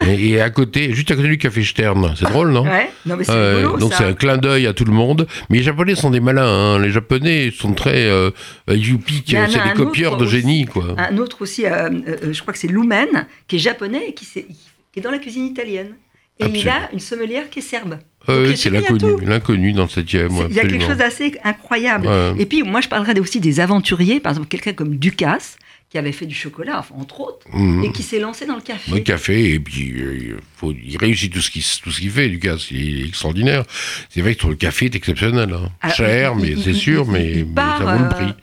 [0.00, 3.24] Et, à côté, juste à côté du café Stern, c'est drôle, non Ouais, non mais
[3.24, 5.26] c'est Donc c'est un clin d'œil à tout le monde.
[5.48, 6.78] Mais les Japonais sont des malins, hein.
[6.78, 8.30] les Japonais sont très euh,
[8.68, 10.96] youpi, c'est des copieurs de génie, quoi.
[10.98, 14.26] Un autre aussi, euh, euh, je crois que c'est Lumen, qui est japonais et qui,
[14.26, 15.94] qui est dans la cuisine italienne.
[16.40, 17.98] Et il a une sommelière qui est serbe.
[18.28, 20.48] oui, c'est l'inconnu, l'inconnu dans le 7e.
[20.50, 22.08] Il y a quelque chose d'assez incroyable.
[22.38, 25.56] Et puis, moi, je parlerai aussi des aventuriers, par exemple, quelqu'un comme Ducasse,
[25.94, 27.84] qui avait fait du chocolat, enfin, entre autres, mhm.
[27.84, 28.90] et qui s'est lancé dans le café.
[28.90, 33.02] Le café, et puis euh, faut, il réussit tout ce qu'il ce fait, Ducasse, il
[33.02, 33.62] est extraordinaire.
[34.10, 35.52] C'est vrai que le café, c'est exceptionnel.
[35.52, 35.90] Hein.
[35.90, 38.34] Cher, mais c'est sûr, mais, ça vaut le prix.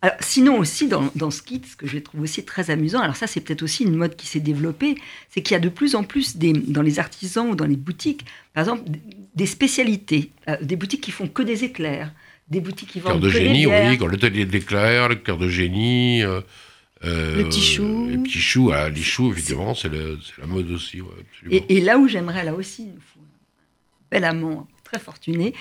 [0.00, 3.16] Alors, sinon aussi, dans, dans, ce kit, ce que je trouve aussi très amusant, alors
[3.16, 4.94] ça c'est peut-être aussi une mode qui s'est développée,
[5.28, 7.76] c'est qu'il y a de plus en plus des, dans les artisans ou dans les
[7.76, 8.90] boutiques, par exemple,
[9.34, 12.10] des spécialités, euh, des boutiques qui font que des éclairs,
[12.48, 16.22] des boutiques qui vendent cœur de génie, oui, quand l'atelier d'éclairs, le cœur de génie.
[17.04, 18.08] Euh, euh, le petit chou.
[18.10, 21.00] Les petits choux, ah, les choux, évidemment, c'est la mode aussi.
[21.50, 23.22] et, et, là où j'aimerais, là aussi, un
[24.10, 25.54] bel amant très fortuné,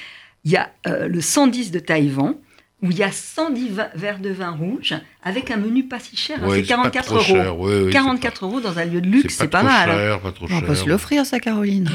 [0.44, 2.36] il y a le 110 de Taïwan,
[2.82, 6.44] où il y a 110 verres de vin rouge avec un menu pas si cher.
[6.44, 7.90] Hein, c'est 44 euros.
[7.92, 9.90] 44 euros dans un lieu de luxe, c'est pas, mal.
[9.90, 11.90] Cher, pas trop On peut se l'offrir, ça, Caroline.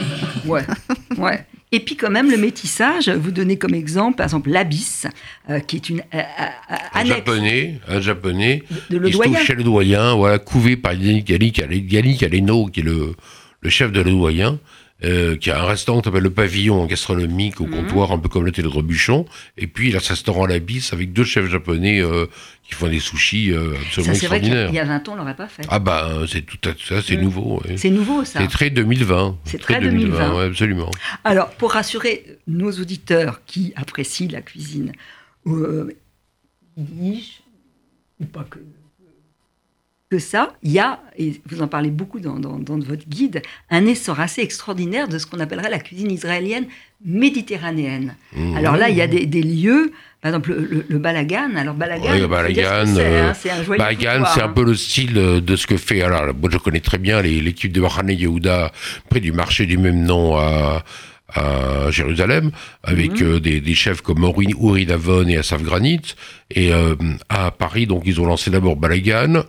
[0.46, 0.62] ouais,
[1.18, 1.46] ouais.
[1.74, 5.08] Et puis quand même le métissage, vous donnez comme exemple par exemple l'abysse,
[5.50, 9.40] euh, qui est une euh, euh, un japonais, un japonais, de, le doyen.
[9.40, 11.32] chez le doyen, voilà, couvé par Yannick
[12.22, 13.16] Aleno, qui est le,
[13.60, 14.60] le chef de le doyen.
[15.02, 17.72] Euh, qui a un restaurant qui s'appelle le Pavillon gastronomique au mhm.
[17.72, 19.26] comptoir, un peu comme le Télé de Rebuchon.
[19.58, 22.26] Et puis il a ce restaurant à la bise avec deux chefs japonais euh,
[22.62, 24.68] qui font des sushis euh, absolument ça, extraordinaires.
[24.70, 25.64] il y a 20 ans, on l'aurait pas fait.
[25.68, 27.60] Ah bah c'est tout ça, c'est nouveau.
[27.76, 28.38] C'est nouveau ça.
[28.38, 29.36] C'est très 2020.
[29.44, 30.90] C'est très 2020, absolument.
[31.24, 34.92] Alors pour rassurer nos auditeurs qui apprécient la cuisine,
[35.48, 35.92] euh,
[36.78, 38.60] ou pas que
[40.14, 44.20] que ça, il y a, et vous en parlez beaucoup dans, votre guide, un essor
[44.20, 46.66] assez extraordinaire de ce qu'on appellerait la cuisine israélienne
[47.04, 48.14] méditerranéenne.
[48.36, 48.56] Mmh.
[48.56, 50.54] Alors là, il y a des, lieux, par exemple
[50.88, 51.56] le, Balagan.
[51.56, 55.76] Alors Balagan, Balagan euh, c'est un Balagan, c'est un peu le style de ce que
[55.76, 56.02] fait.
[56.02, 58.70] Alors, moi, je connais très bien l'équipe de Mahane Yehuda
[59.10, 60.84] près du marché du même nom à
[61.34, 62.50] à Jérusalem,
[62.82, 63.24] avec mmh.
[63.24, 66.14] euh, des, chefs comme Uri Davon et Asaf Granit.
[66.50, 66.94] Et euh,
[67.28, 69.42] à Paris, donc, ils ont lancé d'abord Balagan,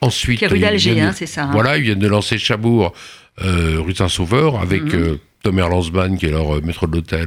[0.00, 1.44] Ensuite, rue d'Alger, hein, c'est ça.
[1.44, 1.50] Hein.
[1.52, 2.94] Voilà, ils viennent de lancer Chabourg,
[3.42, 4.94] euh, rue Saint-Sauveur, avec mhm.
[4.94, 7.26] euh, Tom Erlandsman, qui est leur euh, maître d'hôtel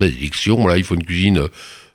[0.00, 0.56] d'élection.
[0.56, 1.48] Voilà, il faut une cuisine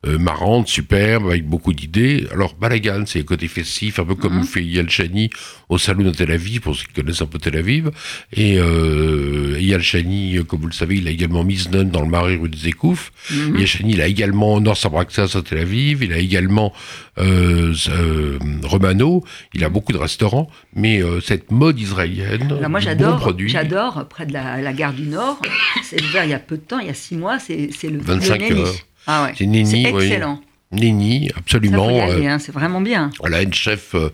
[0.06, 2.28] euh, marrante, superbe, avec beaucoup d'idées.
[2.32, 5.30] Alors, Balagan, c'est le côté festif, un peu comme mm fait Yalchani
[5.68, 7.92] au salon de Tel Aviv, pour ceux qui connaissent un peu Tel Aviv.
[8.34, 12.50] Et euh, Yalchani, comme vous le savez, il a également Miznon dans le Marais rue
[12.50, 13.12] de Zekouf.
[13.32, 16.04] Mm Yalchani, il a également Nord Sabraxas à Tel Aviv.
[16.04, 16.74] Il a également
[17.20, 19.24] euh, euh, Romano.
[19.54, 20.50] Il a beaucoup de restaurants.
[20.74, 25.42] Mais euh, cette mode israélienne, Alors moi, j'adore, j'adore, près de la, gare du Nord,
[25.84, 28.00] c'est ouvert il y a peu de temps, il y a six mois, c'est, le
[28.00, 28.74] 25 heures.
[29.08, 29.86] Ah c'est Nini.
[29.86, 30.42] excellent.
[30.72, 31.90] Nini, absolument.
[31.90, 33.10] Euh, hein, c'est vraiment bien.
[33.24, 34.12] Elle une chef euh,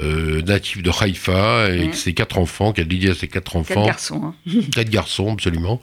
[0.00, 3.74] euh, native de Haïfa et ses quatre enfants, qu'elle dédie à ses quatre enfants.
[3.74, 4.22] Quatre garçons.
[4.24, 4.34] Hein.
[4.74, 5.82] quatre garçons, absolument.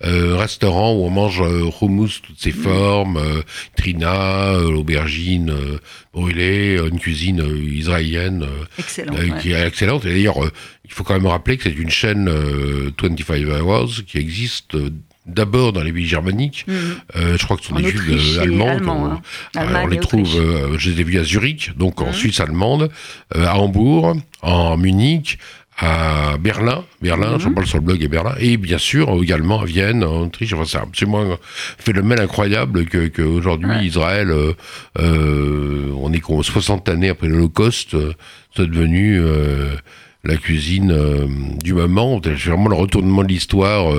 [0.00, 1.42] restaurant où on mange
[1.82, 3.20] hummus toutes ses formes,
[3.76, 5.54] trina, l'aubergine
[6.14, 8.46] brûlée, une cuisine israélienne
[9.42, 10.06] qui est excellente.
[10.06, 10.38] Et d'ailleurs,
[10.86, 14.74] il faut quand même rappeler que c'est une chaîne 25 Hours qui existe
[15.26, 16.64] d'abord dans les pays germaniques.
[16.66, 16.74] Mhm.
[17.16, 18.68] Euh, je crois que ce sont des juifs allemands.
[18.70, 19.20] Hein.
[19.54, 22.12] on les trouve, euh, je les ai vus à Zurich, donc en mhm.
[22.12, 22.90] Suisse allemande,
[23.34, 25.38] euh, à Hambourg, en Munich,
[25.78, 27.40] à Berlin, Berlin, mhm.
[27.40, 30.52] j'en parle sur le blog et Berlin, et bien sûr également à Vienne, en Autriche.
[30.54, 31.38] Enfin, c'est absolument un
[31.78, 34.54] phénomène incroyable que qu'aujourd'hui Israël, euh,
[34.98, 38.14] euh, on est 60 années après l'Holocauste, euh,
[38.56, 39.74] c'est devenu euh,
[40.24, 41.26] la cuisine euh,
[41.62, 42.20] du moment.
[42.24, 43.92] C'est vraiment le retournement de l'histoire.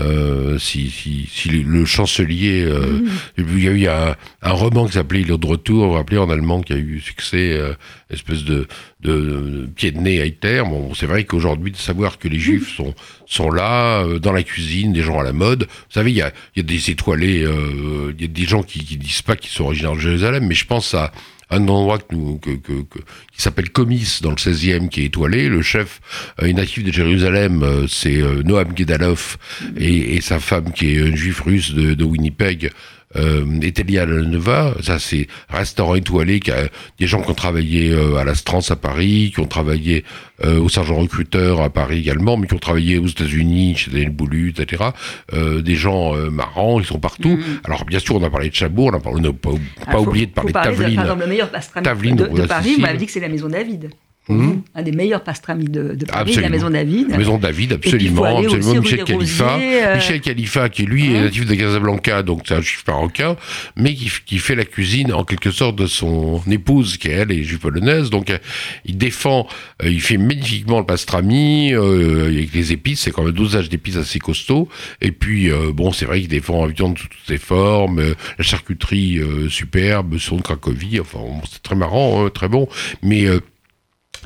[0.00, 3.02] Euh, si, si, si, le chancelier, euh,
[3.36, 3.44] mm.
[3.56, 5.96] il y a eu un, un roman qui s'appelait Il est de retour, vous vous
[5.96, 7.74] rappelez, en allemand, qui a eu succès, euh,
[8.08, 8.66] espèce de,
[9.00, 10.62] de, pied de nez à Hitler.
[10.64, 12.40] Bon, c'est vrai qu'aujourd'hui, de savoir que les mm.
[12.40, 12.94] juifs sont,
[13.26, 16.22] sont là, euh, dans la cuisine, des gens à la mode, vous savez, il y
[16.22, 19.22] a, il y a des étoilés, euh, il y a des gens qui, qui disent
[19.22, 21.12] pas qu'ils sont originaires de Jérusalem, mais je pense à
[21.52, 25.48] un endroit qui s'appelle Comis dans le 16e, qui est étoilé.
[25.48, 26.00] Le chef
[26.42, 29.36] euh, natif de Jérusalem, euh, c'est euh, Noam Gedalov,
[29.76, 32.70] et, sa femme qui est une juif russe de Winnipeg,
[33.16, 38.16] euh, Etelia Neva, ça c'est restaurant étoilé, qui a des gens qui ont travaillé euh,
[38.16, 40.04] à la Strance à Paris, qui ont travaillé
[40.44, 44.10] euh, au Sergent Recruteur à Paris également, mais qui ont travaillé aux États-Unis, chez Daniel
[44.10, 44.84] Boulu, etc.
[45.32, 47.36] Euh, des gens marrants, ils sont partout.
[47.36, 47.60] Mm.
[47.64, 49.50] Alors bien sûr, on a parlé de Chabot, on n'a pas,
[49.90, 50.96] pas oublié de parler de Taveline.
[50.96, 53.90] Par exemple, le meilleur de, de, Paris, on m'avait dit que c'est la Maison David.
[54.28, 54.51] Mmh.
[54.74, 57.10] Un des meilleurs pastrami de, de Paris, la Maison David.
[57.10, 58.38] La Maison David, absolument.
[58.38, 58.80] absolument.
[58.80, 59.58] Michel Khalifa.
[59.58, 63.36] Euh, Michel Khalifa, qui lui est natif de Casablanca, donc c'est un juif marocain,
[63.76, 67.42] mais qui, qui, fait la cuisine en quelque sorte de son épouse, qui elle est
[67.42, 68.08] juive polonaise.
[68.08, 68.38] Donc euh,
[68.86, 69.46] il défend,
[69.82, 73.96] euh, il fait magnifiquement le pastrami, avec les épices, c'est quand même un dosage d'épices
[73.96, 74.70] assez costaud.
[75.02, 78.02] Et puis, bon, c'est vrai qu'il défend en toutes ses formes,
[78.38, 81.18] la charcuterie superbe, son de Cracovie, enfin,
[81.50, 82.68] c'est très marrant, hein, très bon.
[83.02, 83.26] Mais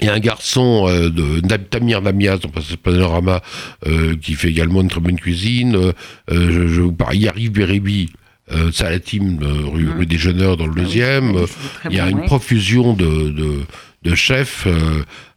[0.00, 2.50] il y a un garçon euh, de Tamir Damias, dans
[2.82, 3.42] Panorama,
[3.86, 5.76] euh, qui fait également une très bonne cuisine.
[5.76, 5.92] Euh,
[6.28, 8.10] je, je vous parle, Yarif Berebi,
[8.52, 11.46] euh, Salatim, euh, rue, rue, des Jeuneurs dans le ah deuxième.
[11.90, 13.62] il y a une profusion de, de,
[14.02, 14.68] de chefs.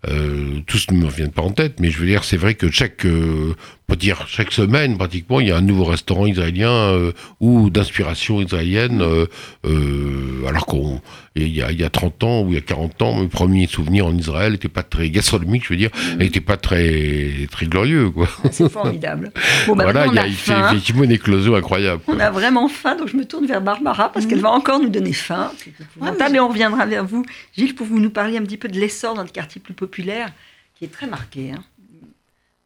[0.08, 2.72] Euh, tous ne me reviennent pas en tête, mais je veux dire, c'est vrai que
[2.72, 3.54] chaque, euh,
[3.90, 8.40] peut dire chaque semaine pratiquement, il y a un nouveau restaurant israélien euh, ou d'inspiration
[8.40, 9.02] israélienne.
[9.02, 9.26] Euh,
[9.66, 11.02] euh, alors qu'on,
[11.36, 13.28] il y, a, il y a 30 ans ou il y a 40 ans, mes
[13.28, 17.66] premiers souvenirs en Israël n'étaient pas très gastronomiques, je veux dire, n'étaient pas très très
[17.66, 18.28] glorieux, quoi.
[18.44, 19.32] Ah, c'est formidable.
[19.68, 22.02] Bon, bah, voilà, il y a, effectivement une éclosion incroyable.
[22.08, 24.90] On a vraiment faim, donc je me tourne vers Barbara parce qu'elle va encore nous
[24.90, 25.52] donner faim.
[26.00, 28.80] Ouais, mais on reviendra vers vous, Gilles, pour vous nous parler un petit peu de
[28.80, 30.32] l'essor dans le quartier plus populaire populaire
[30.76, 31.52] qui est très marqué.
[31.52, 31.64] Hein.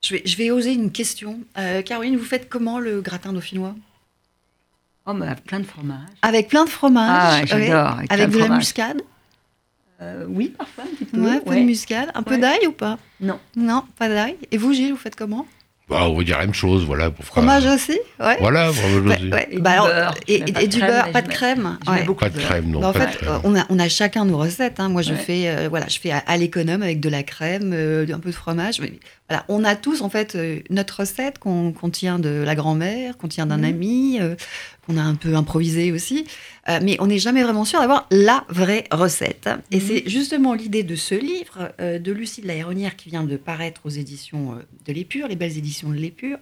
[0.02, 1.40] Je, vais, je vais oser une question.
[1.58, 3.76] Euh, Caroline, vous faites comment le gratin dauphinois?
[5.06, 6.10] Oh, avec plein de fromage.
[6.22, 8.00] Avec plein de fromage Ah, j'adore.
[8.10, 9.02] Avec, de, la muscade?
[10.02, 11.20] Euh, Oui, parfois un petit peu.
[11.20, 12.12] Ouais, un peu de muscade.
[12.14, 12.98] Un peu d'ail ou pas?
[13.20, 13.40] Non.
[13.56, 14.38] Non, pas d'ail.
[14.52, 15.46] Et vous, Gilles, vous faites comment?
[15.89, 17.12] Bah, on va dire la même chose, voilà.
[17.12, 18.38] Pour fromage aussi ouais.
[18.39, 19.26] Voilà, fromage aussi.
[19.26, 21.78] Et, bah, du beurre, et, du beurre, pas de crème.
[21.86, 22.80] Pas de crème, non.
[22.80, 24.80] Bah, en fait, on a, on a chacun nos recettes.
[24.80, 24.88] Hein.
[24.88, 28.19] Moi, je fais, euh, voilà, je fais à, l'économe avec de la crème, euh, un
[28.19, 28.80] peu de fromage.
[28.80, 28.93] Mais,
[29.34, 33.28] voilà, on a tous, en fait, euh, notre recette qu'on tient de la grand-mère, qu'on
[33.28, 33.63] tient d'un mmh.
[33.63, 34.19] ami,
[34.86, 36.26] qu'on a un peu improvisé aussi.
[36.69, 39.50] Euh, mais on n'est jamais vraiment sûr d'avoir la vraie recette.
[39.72, 39.82] Et mhm.
[39.88, 43.38] c'est justement l'idée de ce livre euh, de Lucie de la Héronnière qui vient de
[43.38, 46.38] paraître aux éditions euh, de l'Épure, les belles éditions de l'Épure,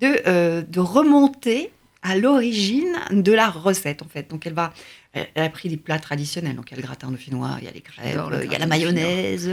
[0.00, 1.70] de, de remonter
[2.02, 4.30] à l'origine de la recette, en fait.
[4.30, 4.72] Donc, elle va...
[5.14, 7.64] Elle a pris des plats traditionnels, donc il y a le gratin de finnois, il
[7.64, 9.50] y a les crêpes, il y a la mayonnaise,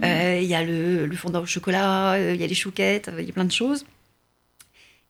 [0.00, 3.30] il y a le, le fondant au chocolat, il y a les chouquettes, il y
[3.30, 3.84] a plein de choses.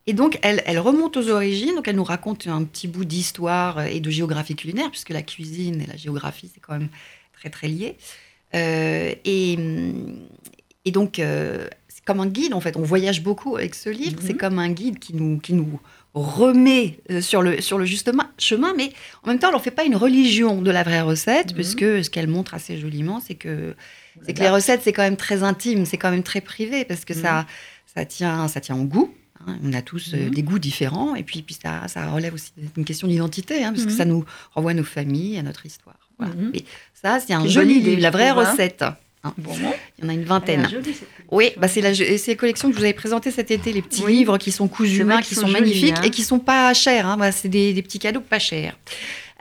[0.06, 3.82] Et donc, elle, elle, remonte aux origines, donc elle nous raconte un petit bout d'histoire
[3.86, 6.88] et de géographie culinaire, puisque la cuisine et la géographie, c'est quand même
[7.32, 7.96] très, très lié.
[8.54, 9.58] Euh, et,
[10.84, 12.76] et, donc, euh, c'est comme un guide, en fait.
[12.76, 14.18] On voyage beaucoup avec ce livre.
[14.20, 14.38] C'est mhm.
[14.38, 15.80] comme un guide qui nous, qui nous
[16.14, 19.70] remet euh, sur le, sur le juste chemin, mais en même temps, elle n'en fait
[19.70, 21.54] pas une religion de la vraie recette, mhm.
[21.54, 23.74] puisque ce qu'elle montre assez joliment, c'est que,
[24.26, 27.04] c'est que les recettes, c'est quand même très intime, c'est quand même très privé, parce
[27.04, 27.46] que ça, mhm.
[27.94, 29.14] ça, tient, ça tient au goût.
[29.46, 30.30] Hein, on a tous euh, mhm.
[30.34, 33.84] des goûts différents, et puis, puis ça, ça relève aussi d'une question d'identité, hein, parce
[33.86, 33.96] que mhm.
[33.96, 35.96] ça nous renvoie à nos familles, à notre histoire.
[36.18, 36.52] Mhm.
[36.94, 38.84] ça, c'est un joli livre, la vraie recette.
[39.24, 39.34] Hein.
[39.98, 40.68] Il y en a une vingtaine.
[41.30, 44.06] oui, bah c'est la, ces collections que je vous avais présentées cet été, les petits
[44.06, 47.16] livres qui sont cousus main, qui sont, magnifiques et qui sont pas chers.
[47.32, 48.76] c'est des, des, petits cadeaux pas chers.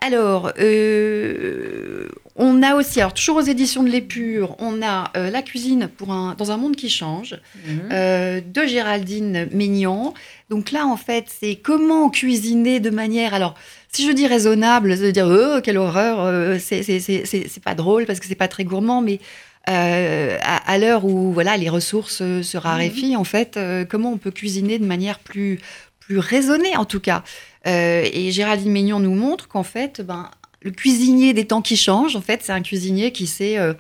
[0.03, 5.43] Alors, euh, on a aussi, alors toujours aux éditions de l'Épure, on a euh, La
[5.43, 7.79] cuisine pour un, dans un monde qui change, mhm.
[7.91, 10.15] euh, de Géraldine Maignan.
[10.49, 13.53] Donc là, en fait, c'est comment cuisiner de manière, alors,
[13.91, 18.35] si je dis raisonnable, veut dire, oh, quelle horreur, c'est pas drôle parce que c'est
[18.35, 19.19] pas très gourmand, mais
[19.65, 23.19] à, l'heure où voilà les ressources se raréfient, mhm.
[23.19, 25.60] en fait, comment on peut cuisiner de manière plus,
[26.00, 27.24] plus raisonnée, en tout cas.
[27.67, 30.30] Euh, et Géraldine Maignan nous montre qu'en fait, ben,
[30.62, 33.74] le cuisinier des temps qui changent, en fait, c'est un cuisinier qui sait euh,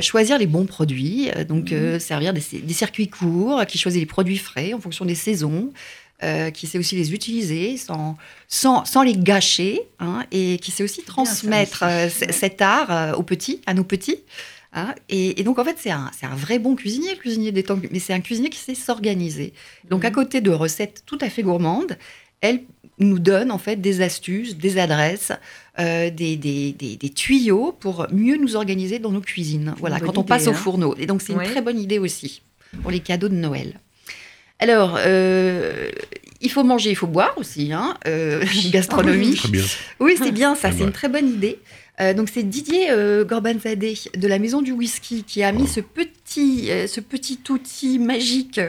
[0.00, 1.98] choisir les bons produits, donc mhm.
[2.00, 5.72] servir des, circuits courts, qui choisit les produits frais en fonction des saisons,
[6.54, 8.16] qui sait aussi les utiliser sans,
[8.48, 13.74] sans, sans les gâcher, hein, et qui sait aussi transmettre cet art aux petits, à
[13.74, 14.18] nos petits.
[14.72, 14.94] Hein.
[15.08, 17.98] et, donc, en fait, c'est un, un, vrai bon cuisinier, le cuisinier des temps, mais
[17.98, 19.54] c'est un cuisinier qui sait s'organiser.
[19.88, 20.14] Donc, à mhm.
[20.14, 21.96] côté de recettes tout à fait gourmandes,
[22.40, 22.60] elle
[22.98, 25.32] nous donne en fait des astuces, des adresses,
[25.78, 29.74] euh, des, des, des, tuyaux pour mieux nous organiser dans nos cuisines.
[29.78, 30.54] Voilà, quand on passe au hein.
[30.54, 30.94] fourneau.
[30.98, 32.42] Et donc, c'est une très bonne idée aussi
[32.82, 33.78] pour les cadeaux de Noël.
[34.58, 35.90] Alors, euh,
[36.40, 39.38] il faut manger, il faut boire aussi, hein, euh, gastronomie.
[39.50, 39.62] Bien.
[40.00, 41.58] Oui, c'est bien ça, c'est une très bonne idée.
[42.00, 45.80] Euh, donc c'est Didier euh, Gorbanzadeh de la Maison du Whisky qui a mis ce
[45.80, 48.60] petit, euh, ce petit outil magique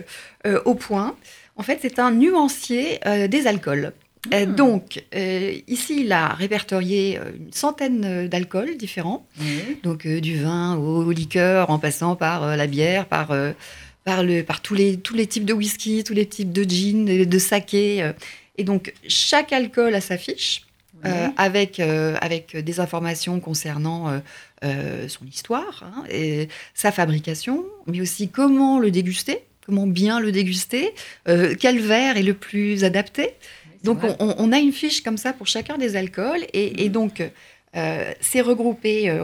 [0.63, 1.15] au point.
[1.57, 3.91] En fait, c'est un nuancier des alcools.
[4.31, 4.45] Ah.
[4.45, 5.03] donc,
[5.67, 9.27] ici, il a répertorié une centaine d'alcools différents,
[9.83, 13.35] donc du vin au, liqueur, en passant par la bière, par,
[14.05, 17.03] par, le, par tous, les, tous les types de whisky, tous les types de gin,
[17.03, 18.09] de, de saké.
[18.57, 20.66] et donc, chaque alcool a sa fiche.
[21.05, 24.19] Euh, avec, euh, avec des informations concernant
[24.63, 30.31] euh, son histoire, hein, et sa fabrication, mais aussi comment le déguster, comment bien le
[30.31, 30.93] déguster,
[31.25, 33.35] quel verre est le plus adapté.
[33.83, 36.91] donc on, a une fiche comme ça pour chacun des alcools, et, et mhm.
[36.91, 37.23] donc
[37.73, 39.15] c'est regroupé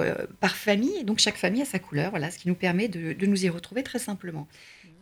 [0.41, 3.25] par famille, donc chaque famille a sa couleur, voilà, ce qui nous permet de, de
[3.25, 4.47] nous y retrouver très simplement.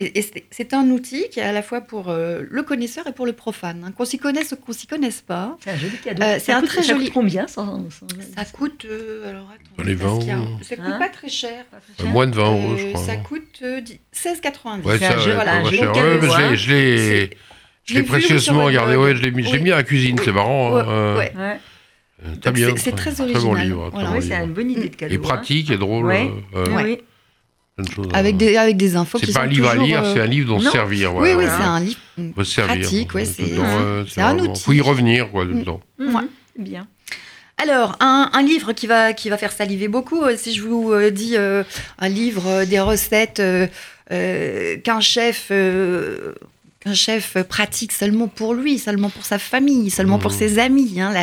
[0.02, 3.28] Et, c'est un outil qui est à la fois pour euh, le connaisseur et pour
[3.28, 3.84] le profane.
[3.86, 3.92] Hein.
[3.96, 5.58] Qu'on s'y connaisse ou qu'on s'y connaisse pas.
[5.64, 6.24] C'est un joli cadeau.
[6.24, 7.08] Euh, c'est un très joli.
[7.08, 7.66] Ça combien Ça
[8.52, 8.86] coûte.
[8.90, 9.84] Euh, alors attends.
[9.84, 10.22] Les 20
[10.64, 11.66] Ça coûte hein pas très cher.
[12.06, 13.06] moins de 20 euros, je crois.
[13.06, 14.82] Ça coûte 16,90.
[14.84, 16.58] Ouais, ça, voilà, je l'ai.
[16.58, 17.30] Je l'ai.
[17.84, 20.78] Je l'ai précieusement regardé, ouais, je l'ai mis, mis, à la cuisine, c'est marrant.
[20.78, 21.34] Hein, ouais.
[21.36, 22.52] ouais.
[22.52, 22.76] bien.
[22.78, 23.42] C'est très original.
[23.42, 23.90] Très bon livre.
[23.92, 24.22] Voilà.
[24.22, 25.14] c'est une bonne idée de cadeau.
[25.14, 26.06] Et pratique et drôle.
[26.06, 27.00] Oui.
[28.14, 30.60] Avec des, avec des infos C'est pas un livre à lire, c'est un livre dont
[30.60, 31.16] se servir.
[31.16, 32.00] oui, oui, c'est un livre
[32.66, 33.14] pratique.
[33.14, 34.62] Ouais, c'est un outil.
[34.62, 35.82] Il faut y revenir quoi, dedans.
[36.00, 36.16] Mm.
[36.16, 36.24] Ouais.
[36.58, 36.88] Bien.
[37.58, 40.92] Alors, un, un, livre qui va, qui va faire saliver beaucoup, euh, si je vous
[40.92, 41.64] euh, dis euh,
[42.00, 43.42] un livre des recettes
[44.10, 45.52] qu'un chef
[46.80, 50.38] qu'un chef pratique seulement pour lui, seulement pour sa famille, seulement pour mmh.
[50.38, 51.14] ses amis, hein,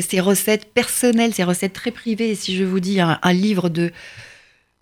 [0.00, 2.36] ses recettes personnelles, ses recettes très privées.
[2.36, 3.90] Si je vous dis un livre de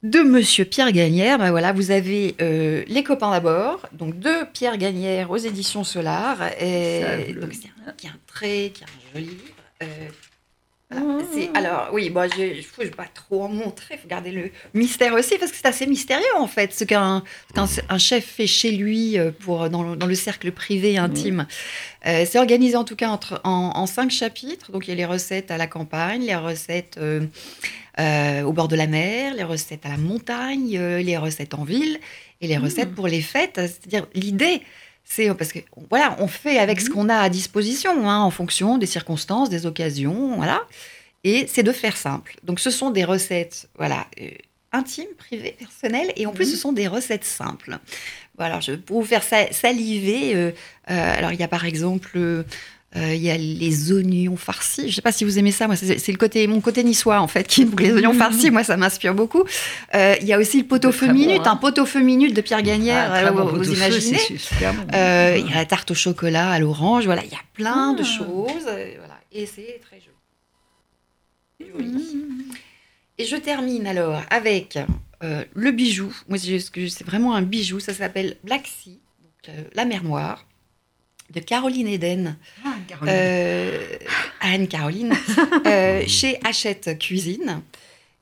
[0.03, 1.39] de Monsieur Pierre Gagnère.
[1.39, 6.39] Ben voilà, vous avez euh, Les copains d'abord, donc de Pierre Gagnère aux éditions Solar.
[6.61, 9.43] Et donc c'est un, qui un très, qui un joli livre.
[9.83, 9.87] Euh,
[10.95, 11.57] mmh.
[11.57, 15.15] alors oui, bon, je ne faut pas trop en montrer, il faut garder le mystère
[15.15, 17.23] aussi, parce que c'est assez mystérieux en fait, ce qu'un
[17.57, 21.47] un chef fait chez lui euh, pour, dans, le, cercle privé intime.
[22.05, 22.25] Mmh.
[22.25, 25.51] c'est organisé en tout cas entre, en, cinq chapitres, donc il y a les recettes
[25.51, 26.99] à la campagne, les recettes
[27.99, 31.65] euh, au bord de la mer, les recettes à la montagne, euh, les recettes en
[31.65, 31.99] ville
[32.41, 32.95] et les recettes mmh.
[32.95, 33.57] pour les fêtes.
[33.57, 34.63] C'est-à-dire l'idée,
[35.05, 35.59] c'est parce que
[35.91, 36.93] voilà, on fait avec ce mmh.
[36.93, 40.63] qu'on a à disposition hein, en fonction des circonstances, des occasions, voilà.
[41.25, 42.37] Et c'est de faire simple.
[42.45, 44.07] Donc ce sont des recettes, voilà.
[44.21, 44.31] Euh,
[44.71, 46.59] intimes, privées, personnelles, et en plus, ce mmh.
[46.59, 47.79] sont des recettes simples.
[48.37, 50.53] Voilà, je, pour vous faire saliver,
[50.87, 52.45] alors il y a par exemple euh,
[52.97, 54.83] il y a les oignons farcis.
[54.83, 55.67] Je ne sais pas si vous aimez ça.
[55.67, 58.51] Moi, c'est le côté, mon côté niçois en fait, qui les oignons farcis.
[58.51, 59.45] Moi, ça m'inspire beaucoup.
[59.95, 61.53] Euh, il y a aussi le pot-au-feu minute, hein.
[61.53, 63.11] un pot-au-feu minute de Pierre Gagnère.
[63.13, 67.05] Ah, euh, vous, imaginez Il y a la tarte au chocolat à l'orange.
[67.05, 68.05] Voilà, il y a plein de ah.
[68.05, 68.63] choses.
[68.63, 71.95] voilà, et c'est très joli.
[73.19, 74.79] Et je termine alors avec
[75.21, 76.15] le bijou.
[76.29, 77.81] Moi, c'est vraiment un bijou.
[77.81, 78.99] Ça s'appelle Black Sea,
[79.75, 80.48] la mer Noire
[81.33, 82.75] de Caroline Eden, ah,
[83.07, 83.79] euh,
[84.41, 85.15] Anne-Caroline,
[85.67, 87.63] euh, chez Hachette Cuisine.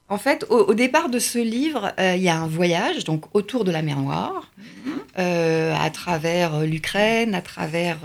[0.08, 3.64] En fait, au, départ de ce livre, euh, il y a un voyage donc autour
[3.64, 4.52] de la mer Noire,
[4.84, 5.74] mhm.
[5.74, 7.98] à travers l'Ukraine, à travers,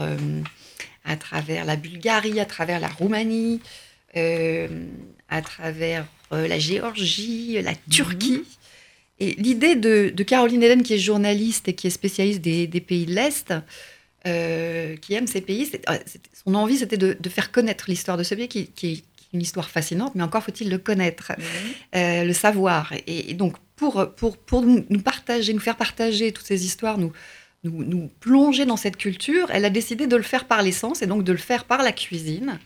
[1.06, 3.62] à travers la Bulgarie, à travers la Roumanie,
[4.16, 8.40] à travers la Géorgie, la Turquie.
[8.40, 8.46] Mhm.
[9.20, 13.06] Et l'idée de, Caroline Eden, qui est journaliste et qui est spécialiste des, des pays
[13.06, 13.54] de l'Est,
[14.28, 15.68] euh, qui aime ces pays.
[15.90, 15.98] Euh,
[16.46, 19.04] son envie, c'était de, faire connaître l'histoire de ce pays, qui, est
[19.34, 21.32] une histoire fascinante, mais encore faut-il le connaître,
[21.96, 22.94] euh, le savoir.
[23.08, 27.12] Et, donc, pour, pour, pour nous partager, nous faire partager toutes ces histoires, nous,
[27.64, 31.08] nous, nous, plonger dans cette culture, elle a décidé de le faire par l'essence et
[31.08, 32.60] donc de le faire par la cuisine.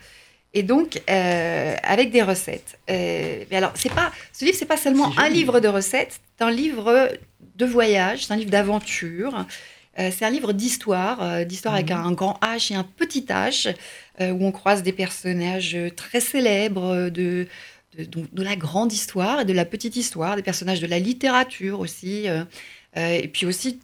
[0.54, 2.80] Et donc, avec des recettes.
[2.90, 6.52] mais alors, c'est pas, ce livre, c'est pas seulement un livre de recettes, c'est un
[6.52, 7.10] livre
[7.56, 9.46] de voyage, c'est un livre d'aventure.
[9.98, 11.98] Euh, c'est un livre d'histoire, euh, d'histoire avec mhm.
[11.98, 13.74] un, grand H et un petit H,
[14.20, 17.48] euh, où on croise des personnages très célèbres de,
[17.98, 22.26] de, la grande histoire et de la petite histoire, des personnages de la littérature aussi,
[22.98, 23.80] et puis aussi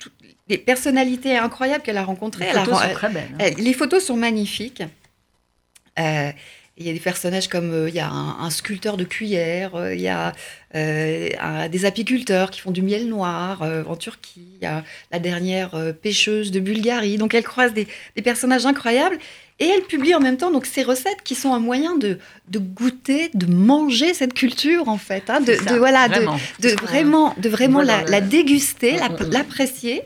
[0.49, 2.45] les personnalités incroyables qu'elle a rencontrées.
[2.45, 3.37] Les photos sont très belles.
[3.39, 3.49] Hein.
[3.57, 4.83] les photos sont magnifiques.
[6.81, 9.93] Il y a des personnages comme euh, il y a un, sculpteur de cuillère, euh,
[9.93, 10.33] il y a
[10.73, 15.71] euh, des apiculteurs qui font du miel noir en Turquie, il y a la dernière
[16.01, 17.17] pêcheuse de Bulgarie.
[17.17, 17.87] Donc elle croise des,
[18.23, 19.19] personnages incroyables
[19.59, 22.17] et elle publie en même temps donc ces recettes qui sont un moyen de,
[22.49, 26.39] de goûter, de manger cette culture en fait, hein, de, voilà, vraiment.
[26.59, 29.31] de, vraiment, de vraiment la, déguster, mm, mm, mm.
[29.31, 30.01] l'apprécier.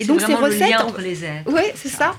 [0.00, 2.14] Et donc ces recettes, entre les Oui, c'est ça.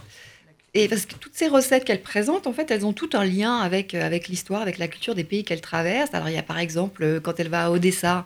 [0.74, 3.58] Et parce que toutes ces recettes qu'elle présente, en fait, elles ont tout un lien
[3.58, 6.12] avec, euh, avec l'histoire, avec la culture des pays qu'elle traverse.
[6.14, 8.26] Alors, il y a par exemple, euh, quand elle va à Odessa,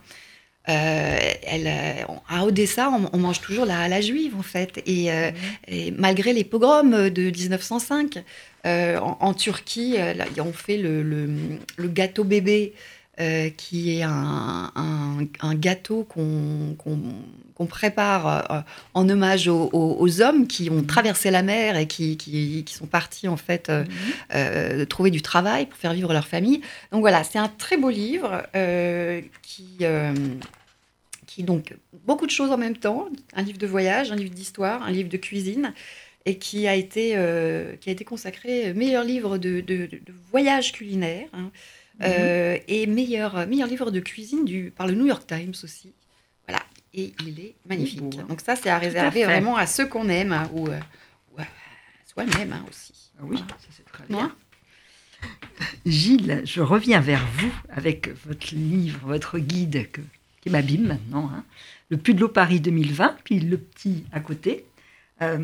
[0.70, 1.68] euh, elle,
[2.28, 4.82] à Odessa, on, mange toujours la, la juive, en fait.
[4.88, 5.96] Et, mhm.
[5.98, 8.24] malgré les pogroms de 1905,
[8.66, 9.98] en, Turquie,
[10.40, 11.30] on fait le, le,
[11.78, 12.74] le gâteau bébé
[13.22, 18.60] euh, qui est un, un, gâteau qu'on prépare euh,
[18.94, 20.86] en hommage aux, hommes qui ont mhm.
[20.86, 23.86] traversé la mer et qui, qui, sont partis en fait euh,
[24.80, 24.86] mhm.
[24.88, 26.60] trouver du travail pour faire vivre leur famille.
[26.92, 28.44] Donc voilà, c'est un très beau livre
[29.42, 29.86] qui,
[31.26, 31.74] qui donc
[32.06, 35.08] beaucoup de choses en même temps, un livre de voyage, un livre d'histoire, un livre
[35.08, 35.74] de cuisine
[36.26, 37.12] et qui a été,
[37.80, 39.88] qui a été consacré meilleur livre de, de,
[40.34, 41.30] voyage culinaire.
[41.32, 41.50] Hein.
[42.02, 45.94] Euh, et meilleur, meilleur livre de cuisine du, par le New York Times aussi.
[46.48, 48.04] Voilà, et il est magnifique.
[48.20, 48.26] Hein.
[48.28, 50.80] Donc ça, c'est à réserver vraiment à ceux qu'on aime hein, ou, euh,
[51.36, 51.46] ou, à
[52.06, 53.12] soi-même hein, aussi.
[53.18, 54.36] Ah oui, ça c'est très bien.
[55.86, 60.02] Gilles, je reviens vers vous avec votre livre, votre guide que,
[60.42, 61.32] qui m'abîme maintenant,
[61.90, 64.66] Le Pudelot Paris 2020, puis le petit à côté,
[65.22, 65.40] euh,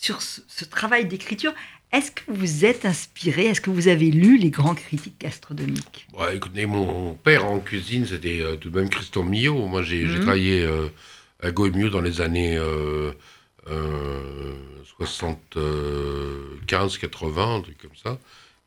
[0.00, 1.54] sur ce travail d'écriture.
[1.94, 3.44] Est-ce que vous êtes inspiré?
[3.44, 6.08] Est-ce que vous avez lu les grands critiques gastronomiques?
[6.32, 9.68] Écoutez, mon père en cuisine, c'était euh, tout de même Christophe Millot.
[9.68, 10.22] Moi, j'ai mhm.
[10.22, 10.88] travaillé euh,
[11.40, 13.22] à Goemio dans les années 75-80,
[15.56, 18.18] euh, un truc comme ça.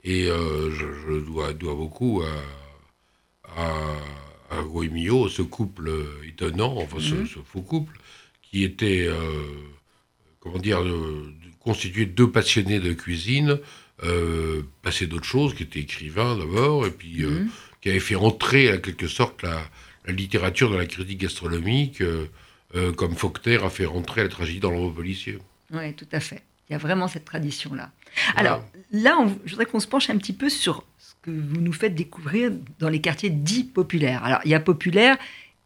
[0.05, 2.23] Et je, dois, beaucoup
[3.57, 3.73] à,
[4.51, 4.61] à,
[5.29, 5.91] ce couple
[6.25, 7.27] étonnant, enfin ce, mhm.
[7.43, 7.99] faux couple,
[8.41, 9.09] qui était,
[10.39, 10.81] comment dire,
[11.67, 13.59] constitué de deux passionnés de cuisine,
[14.03, 17.49] euh, passé d'autres choses, qui étaient écrivains d'abord, et puis euh, mhm.
[17.81, 19.61] qui avaient fait entrer, en quelque sorte, la,
[20.07, 24.93] littérature dans la critique gastronomique, euh, comme Faulkner a fait rentrer la tragédie dans le
[24.93, 25.37] policier.
[25.73, 26.41] Oui, tout à fait.
[26.69, 27.91] Il y a vraiment cette tradition-là.
[28.37, 31.73] Alors là, je voudrais qu'on se penche un petit peu sur ce que vous nous
[31.73, 34.23] faites découvrir dans les quartiers dits populaires.
[34.23, 35.17] Alors, il y a populaire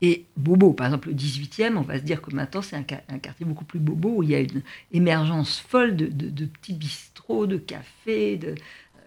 [0.01, 3.45] et bobo, par exemple, le 18e, on va se dire que maintenant c'est un, quartier
[3.45, 8.37] beaucoup plus bobo où il y a une émergence folle de, petits bistrots, de cafés,
[8.37, 8.55] de,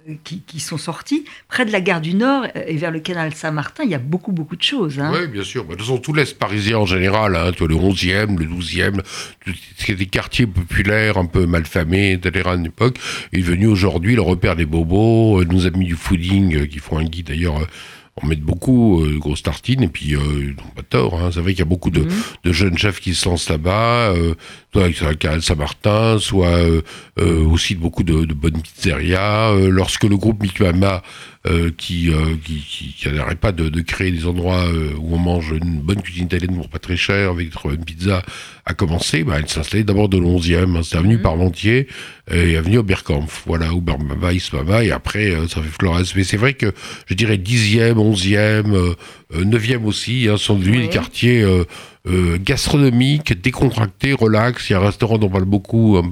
[0.09, 1.25] euh, qui, sont sortis.
[1.49, 3.99] Près de la gare du Nord euh, et vers le canal Saint-Martin, il y a
[3.99, 5.01] beaucoup, beaucoup de choses.
[5.01, 5.11] Hein.
[5.13, 5.65] Oui, bien sûr.
[5.65, 9.01] De toute façon, tout l'Est parisien en général, hein, le 11e, le 12e,
[9.77, 12.51] c'est des quartiers populaires un peu malfamés, etc.
[12.51, 12.99] à une époque,
[13.33, 17.05] est devenu aujourd'hui le repère des bobos, euh, nos amis du fooding qui font un
[17.05, 17.67] guide d'ailleurs
[18.23, 21.21] on met beaucoup euh, de grosses tartines et puis euh, pas tort.
[21.21, 21.31] Hein.
[21.33, 22.11] C'est vrai qu'il y a beaucoup de, mhm.
[22.45, 24.35] de, jeunes chefs qui se lancent là-bas, euh,
[24.73, 26.83] soit avec Saint-Martin, soit euh,
[27.19, 29.53] euh, aussi beaucoup de, de bonnes pizzerias.
[29.69, 31.03] lorsque le groupe Mikmama
[31.47, 35.51] euh, qui, euh, qui, n'arrête pas de, de, créer des endroits euh, où on mange
[35.51, 38.23] une bonne cuisine italienne pour pas très cher, avec une pizza,
[38.67, 41.23] a commencé, bah, elle s'installait d'abord de l'11e, hein, c'est avenue mmh.
[41.23, 41.89] Parmentier
[42.31, 46.01] et avenue Oberkampf, voilà, Obermama, Ismama, et après ça fait Flores.
[46.17, 46.73] Mais c'est vrai que
[47.07, 48.95] je dirais 10e, 11e,
[49.35, 51.45] 9e aussi, hein, sont devenus des quartiers
[52.07, 54.69] euh, gastronomiques, décontractés, relax.
[54.69, 56.03] Il y a un restaurant dont on parle beaucoup, euh,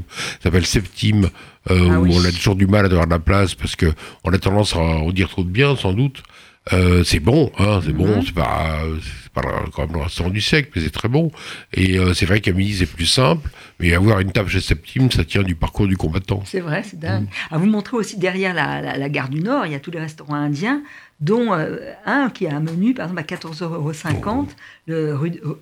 [0.42, 1.28] s'appelle Septime,
[1.70, 3.92] euh, ah où on a toujours du mal à avoir de la place parce que
[4.24, 6.22] on a tendance à en dire trop de bien, sans doute.
[6.72, 8.22] Euh, c'est bon, hein, c'est bon, mhm.
[8.24, 8.78] c'est pas,
[9.34, 9.42] pas
[9.72, 11.32] quand même le restaurant du siècle, mais c'est très bon.
[11.72, 13.50] Et euh, c'est vrai qu'à midi c'est plus simple,
[13.80, 16.42] mais avoir une table chez Septime, ça tient du parcours du combattant.
[16.44, 17.26] C'est vrai, c'est dingue.
[17.50, 19.98] À vous montrer aussi derrière la, la, gare du Nord, il y a tous les
[19.98, 20.82] restaurants indiens
[21.22, 24.46] dont euh, un qui a un menu, par exemple, à 14,50 euros,
[24.86, 25.16] le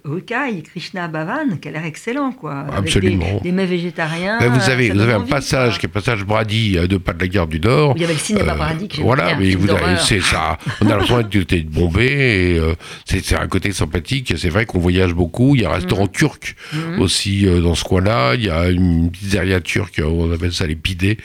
[0.05, 2.65] Rukai Krishna Bhavan, qui a l'air excellent, quoi.
[2.75, 3.27] Absolument.
[3.27, 4.39] Avec des, mets végétariens.
[4.39, 7.29] vous avez, vous avez un passage qui est passage Brady à deux pas de la
[7.29, 7.93] gare du Nord.
[7.97, 10.57] Il y avait le cinéma euh, Brady que Voilà, mais vous avez, c'est ça.
[10.81, 14.33] On a l'impression d'être bombé, et euh, c'est un côté sympathique.
[14.39, 15.57] C'est vrai qu'on voyage beaucoup.
[15.57, 16.13] Il y a un restaurant mm.
[16.13, 17.01] turc mm.
[17.01, 18.35] aussi dans ce coin-là.
[18.35, 21.19] Il y a une pizzeria turque, on appelle ça les pidés.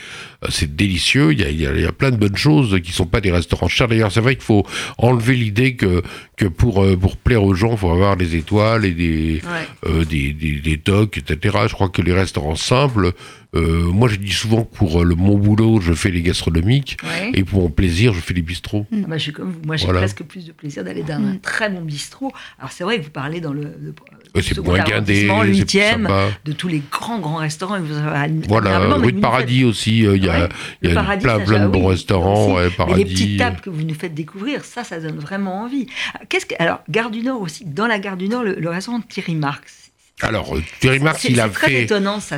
[0.50, 1.32] C'est délicieux.
[1.32, 3.68] Il y, a, il y, a, plein de bonnes choses qui sont pas des restaurants
[3.68, 3.88] chers.
[3.88, 4.66] D'ailleurs, c'est vrai qu'il faut
[4.98, 6.02] enlever l'idée que,
[6.38, 9.42] que pour, euh, pour plaire aux gens, il faut avoir des étoiles et des,
[9.86, 11.58] euh, des, des, des, tocs, etc.
[11.68, 13.14] Je crois que les restaurants simples
[13.56, 16.98] euh, moi, je dis souvent que pour le, mon boulot, je fais les gastronomiques,
[17.34, 18.86] et pour mon plaisir, je fais les bistrots.
[18.92, 21.82] Ah bah, je comme Moi, j'ai presque plus de plaisir d'aller dans un très bon
[21.82, 22.32] bistrot.
[22.60, 23.94] Alors, c'est vrai que vous parlez dans le, le
[24.42, 24.78] c'est moins
[25.46, 26.08] le 8e,
[26.44, 27.80] de tous les grands, grands restaurants.
[28.48, 30.50] voilà, rue de Paradis aussi, il y a,
[30.82, 32.58] y a plein, plein de bons restaurants.
[32.78, 33.04] Paradis.
[33.04, 35.88] les petites tables que vous nous faites découvrir, ça, ça donne vraiment envie.
[36.30, 39.36] Qu'est-ce que, alors, Gare du Nord aussi, dans la Gare du Nord, le, restaurant Thierry
[39.36, 39.85] Marx,
[40.22, 41.88] alors, Thierry Marx, il a fait,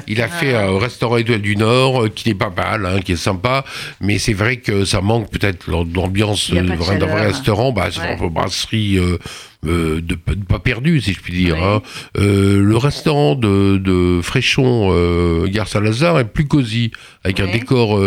[0.07, 3.11] il a fait un restaurant étoile du Nord euh, qui n'est pas mal, hein, qui
[3.11, 3.65] est sympa,
[4.01, 7.71] mais c'est vrai que ça manque peut-être l'ambiance d'un vrai restaurant.
[7.71, 9.19] Bah, c'est une brasserie euh,
[9.67, 11.63] euh, de, pas perdue, si je puis dire.
[11.63, 11.84] Hein.
[12.15, 16.91] le restaurant de, de Fréchon, Gare Saint-Lazare, est plus cosy,
[17.23, 18.01] avec un décor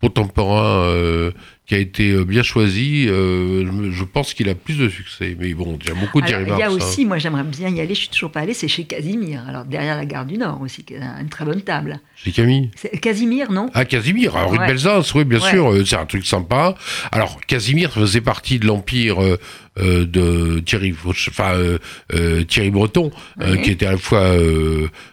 [0.00, 1.30] contemporain
[1.66, 3.06] qui a été euh, bien choisi.
[3.08, 5.36] Euh, je pense qu'il a plus de succès.
[5.38, 7.80] Mais bon, il y a beaucoup de Il y a aussi, moi j'aimerais bien y
[7.80, 10.60] aller, je suis toujours pas allé, c'est chez Casimir, alors derrière la gare du Nord
[10.60, 12.00] aussi, qui une très bonne table.
[12.16, 12.70] Chez Camille?
[13.00, 13.70] Casimir, non?
[13.74, 16.74] Ah, Casimir, rue de Belzance, oui, bien sûr, euh, c'est un truc sympa.
[17.10, 19.18] Alors, Casimir faisait partie de l'empire.
[19.76, 21.54] de Thierry, enfin,
[22.48, 23.10] Thierry Breton,
[23.62, 24.32] qui était à la fois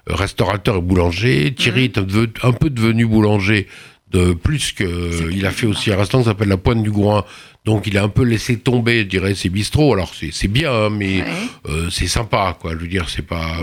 [0.08, 1.54] restaurateur et boulanger.
[1.54, 3.68] Thierry est un peu devenu boulanger
[4.12, 7.26] de plus que il a fait aussi un restaurant qui s'appelle la Pointe du Groin.
[7.66, 9.94] Donc il a un peu laissé tomber, je dirais, ses bistrots.
[9.94, 11.24] Alors c'est bien, hein, mais
[11.68, 12.72] euh, c'est sympa, quoi.
[12.72, 13.58] Je veux dire, c'est pas,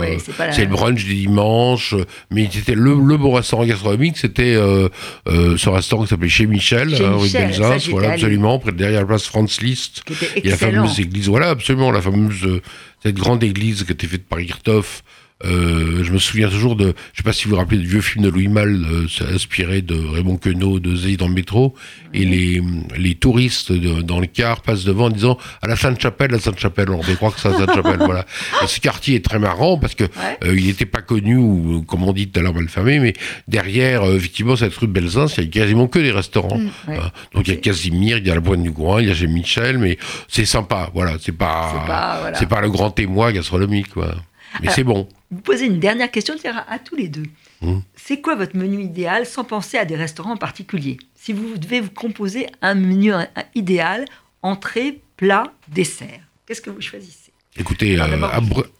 [0.51, 1.95] c'est le brunch du dimanche,
[2.31, 4.87] mais c'était le, le bon restaurant gastronomique, c'était euh,
[5.27, 9.07] euh, ce restaurant qui s'appelait Chez Michel, hein, rue de voilà, absolument, près derrière la
[9.07, 10.03] place Franz Liszt.
[10.37, 12.61] Il y a la fameuse église, voilà, absolument, la fameuse
[13.03, 15.03] cette grande église qui a été faite par Hirthoff
[15.45, 18.01] euh, je me souviens toujours de, je sais pas si vous vous rappelez du vieux
[18.01, 21.75] film de Louis Malle, euh, inspiré de Raymond Queneau, de Zé dans le métro,
[22.13, 22.61] et les,
[22.97, 27.01] les touristes dans le car passent devant en disant à la Sainte-Chapelle, la Sainte-Chapelle, on
[27.01, 28.25] croit que c'est la Sainte-Chapelle, voilà.
[28.63, 32.03] Et ce quartier est très marrant parce que euh, il n'était pas connu ou comme
[32.03, 33.13] on dit tout à l'heure mal famé, mais
[33.47, 36.57] derrière, euh, effectivement, cette rue de Belzins, il y a quasiment que des restaurants.
[36.57, 37.11] Mm, hein.
[37.33, 39.15] Donc il y a Casimir, il y a la Pointe du Groin, il y a
[39.15, 41.13] chez Michel, mais c'est sympa, voilà.
[41.21, 44.15] C'est pas, c'est pas, le grand témoin gastronomique, quoi.
[44.61, 45.07] Mais c'est bon.
[45.31, 47.25] Vous posez une dernière question, à tous les deux.
[47.61, 47.81] Hum.
[47.95, 50.97] C'est quoi votre menu idéal sans penser à des restaurants en particulier?
[51.15, 53.11] Si vous devez vous composer un menu
[53.55, 54.05] idéal,
[54.41, 57.27] entrée, plat, dessert, qu'est-ce que vous choisissez?
[57.59, 58.05] Écoutez, euh,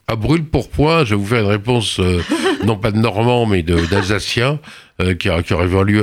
[0.06, 2.22] à, brûle pour point, je vais vous faire une réponse, euh,
[2.64, 4.60] non pas de Normand, mais d'Alsacien,
[5.00, 6.02] euh, qui, qui, aurait voulu,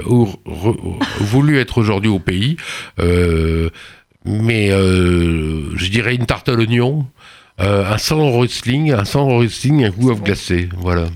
[1.20, 2.58] voulu être aujourd'hui au pays.
[4.26, 7.06] mais je dirais une tarte à l'oignon,
[7.62, 11.08] euh, un sang wrestling, un sang wrestling, un goût à glacé, voilà.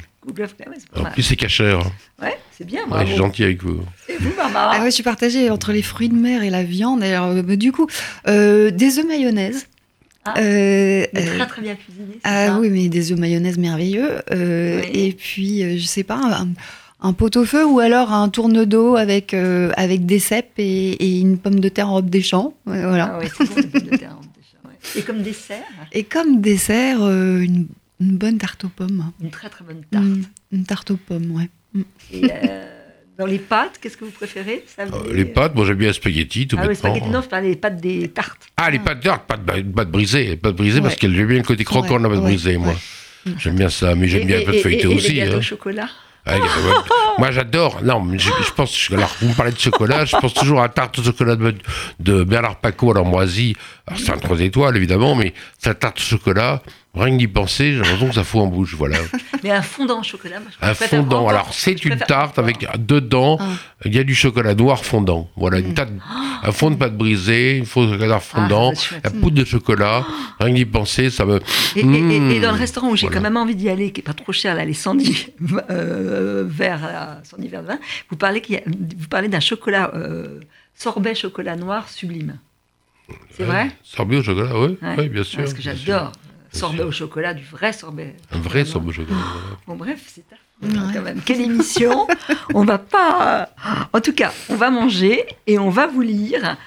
[0.96, 1.80] En plus, c'est cachère.
[2.22, 2.82] Ouais, c'est bien.
[2.90, 3.82] Ouais, je suis gentil avec vous.
[4.08, 6.64] Et vous, Barbara ah ouais, Je suis partagée entre les fruits de mer et la
[6.64, 7.04] viande.
[7.04, 7.88] Et alors, euh, du coup,
[8.28, 9.68] euh, des œufs mayonnaise.
[10.26, 12.20] Ah, euh, très très bien cuisinés.
[12.24, 14.22] Ah oui, mais des œufs mayonnaise merveilleux.
[14.32, 16.46] Et puis, je sais pas,
[17.02, 21.70] un, pot-au-feu ou alors un tourne d'eau avec, avec des cèpes et, une pomme de
[21.70, 22.54] terre en robe des champs.
[22.66, 23.14] Voilà.
[23.14, 24.18] Ah oui, c'est bon, une pomme de terre
[24.96, 27.68] et comme dessert Et comme dessert, euh, une,
[28.00, 29.12] bonne tarte aux pommes.
[29.22, 30.06] Une très très bonne tarte.
[30.52, 31.50] une tarte aux pommes, ouais.
[31.74, 31.82] Mm.
[32.14, 32.66] Et euh,
[33.18, 34.64] dans les pâtes, qu'est-ce que vous préférez?
[34.80, 37.50] Euh, Les pâtes, moi j'aime bien les spaghettis, tout ah, les spaghettis, non, je parlais
[37.50, 38.42] des pâtes des tartes.
[38.58, 41.64] Ah, les pâtes tartes, pâtes, pâtes brisées, pâtes brisées parce qu'elle j'aime bien le côté
[41.64, 42.76] croquant de la pâte brisée, moi.
[43.38, 45.18] J'aime bien ça, mais j'aime bien la pâte feuilletée aussi.
[45.18, 45.38] Et les hein.
[45.38, 45.90] au chocolat?
[47.18, 47.82] Moi, j'adore.
[47.84, 48.90] Non, je, pense.
[48.92, 51.56] Alors, vous me parlez de chocolat, je pense toujours à la tarte au chocolat de,
[52.00, 53.56] de Bernard Paco à l'Ambroisie.
[53.88, 56.62] Alors, c'est un trois étoiles, évidemment, mais sa tarte au chocolat,
[56.96, 58.98] Rien que d'y penser, j'ai l'impression que ça fout en bouche, voilà.
[59.44, 63.38] Mais un fondant au chocolat, moi, je Un fondant, alors c'est une tarte avec dedans,
[63.40, 63.46] ah.
[63.86, 65.30] il y a du chocolat noir fondant.
[65.38, 65.74] Voilà, une mm.
[65.76, 65.92] tarte,
[66.42, 68.74] un fond de pâte brisée, il faut chocolat ah, fondant,
[69.04, 70.04] la poudre de chocolat,
[70.40, 71.40] rien que d'y penser, ça me...
[71.76, 72.60] Et, et, dans le mm.
[72.60, 74.74] restaurant où j'ai quand même envie d'y aller, qui est pas trop cher, là, les
[74.74, 75.30] 110
[75.70, 77.80] euh, verres, 110 verres de vin,
[78.10, 80.40] vous parlez, vous parlez d'un chocolat, euh,
[80.74, 82.40] sorbet chocolat noir sublime.
[83.38, 83.70] C'est vrai?
[83.84, 85.40] Sorbet au chocolat, oui, oui bien sûr.
[85.40, 86.12] Parce que j'adore
[86.60, 88.16] sorbet au chocolat, du vrai sorbet.
[88.32, 89.18] Un vrai sorbet au chocolat.
[89.68, 90.24] Bon, bref, c'est
[90.62, 91.22] quand même.
[91.22, 92.08] Quelle émission
[92.54, 93.50] On va pas.
[93.94, 96.58] En tout cas, on va manger et on va vous lire,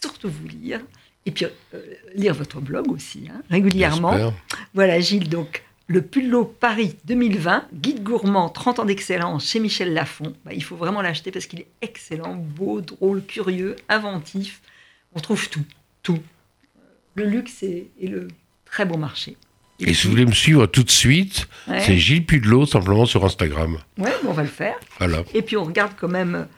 [0.00, 0.80] surtout vous lire,
[1.26, 1.80] et puis euh,
[2.14, 4.32] lire votre blog aussi, hein, régulièrement.
[4.74, 5.62] Voilà, Gilles, donc.
[5.86, 10.32] Le Pullo Paris 2020, guide gourmand, 30 ans d'excellence chez Michel Lafon.
[10.46, 14.62] Bah, il faut vraiment l'acheter parce qu'il est excellent, beau, drôle, curieux, inventif.
[15.14, 15.64] On trouve tout,
[16.02, 16.22] tout.
[17.16, 18.28] Le luxe et le
[18.74, 19.36] très bon marché.
[19.78, 23.78] Et, si vous voulez me suivre tout de suite, c'est Gilles Pudelot, simplement sur Instagram.
[23.98, 24.74] Oui, on va le faire.
[24.98, 25.22] Voilà.
[25.32, 26.48] Et puis on regarde quand même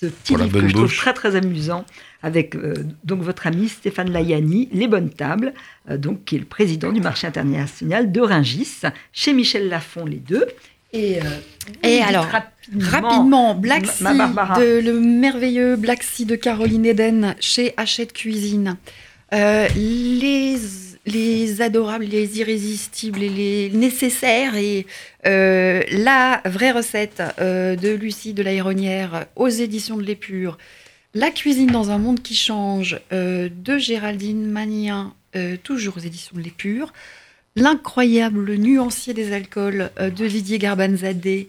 [0.00, 1.84] ce petit livre que je trouve très très amusant
[2.22, 2.74] avec euh,
[3.04, 5.52] donc votre ami Stéphane Layani, Les Bonnes Tables,
[5.90, 8.80] euh, donc qui est le président du marché international de Ringis,
[9.12, 10.46] chez Michel Lafon les deux.
[10.94, 11.18] Et,
[11.82, 12.26] et alors,
[12.80, 14.14] rapidement, Black Sea,
[14.56, 18.78] de, le merveilleux Black Sea de Caroline Eden chez Hachette Cuisine.
[19.30, 24.56] les les adorables, les irrésistibles et les nécessaires.
[24.56, 24.86] Et
[25.26, 30.58] euh, la vraie recette euh, de Lucie de l'Aéronnière aux éditions de l'Épure,
[31.14, 35.14] La cuisine dans un monde qui change euh, de Géraldine Magnien,
[35.64, 36.92] toujours aux éditions de l'Épure,
[37.56, 41.48] L'incroyable nuancier des alcools de Didier Garbanzadeh,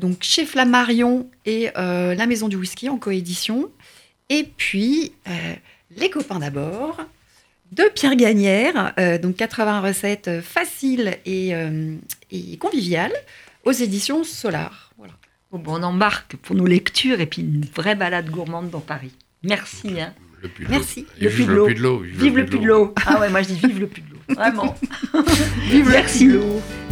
[0.00, 3.68] donc chez Flammarion et La Maison du Whisky en coédition,
[4.28, 5.10] et puis
[5.96, 7.00] Les copains d'abord
[7.72, 11.94] de Pierre Gagnère, euh, donc 80 recettes faciles et, euh,
[12.30, 13.12] et conviviales,
[13.64, 14.92] aux éditions Solar.
[14.98, 15.14] Voilà.
[15.52, 19.12] Bon, on embarque pour nos lectures et puis une vraie balade gourmande dans Paris.
[19.42, 20.00] Merci.
[20.00, 20.12] Hein.
[20.42, 21.06] Le puits Merci.
[21.20, 22.00] Le puits de l'eau.
[22.00, 22.94] Vive, le puits de l'eau.
[23.06, 24.34] Ah ouais, moi je dis vive le puits de l'eau.
[24.34, 24.74] Vraiment.
[25.70, 26.30] vive Merci.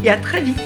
[0.03, 0.61] Et à très vite.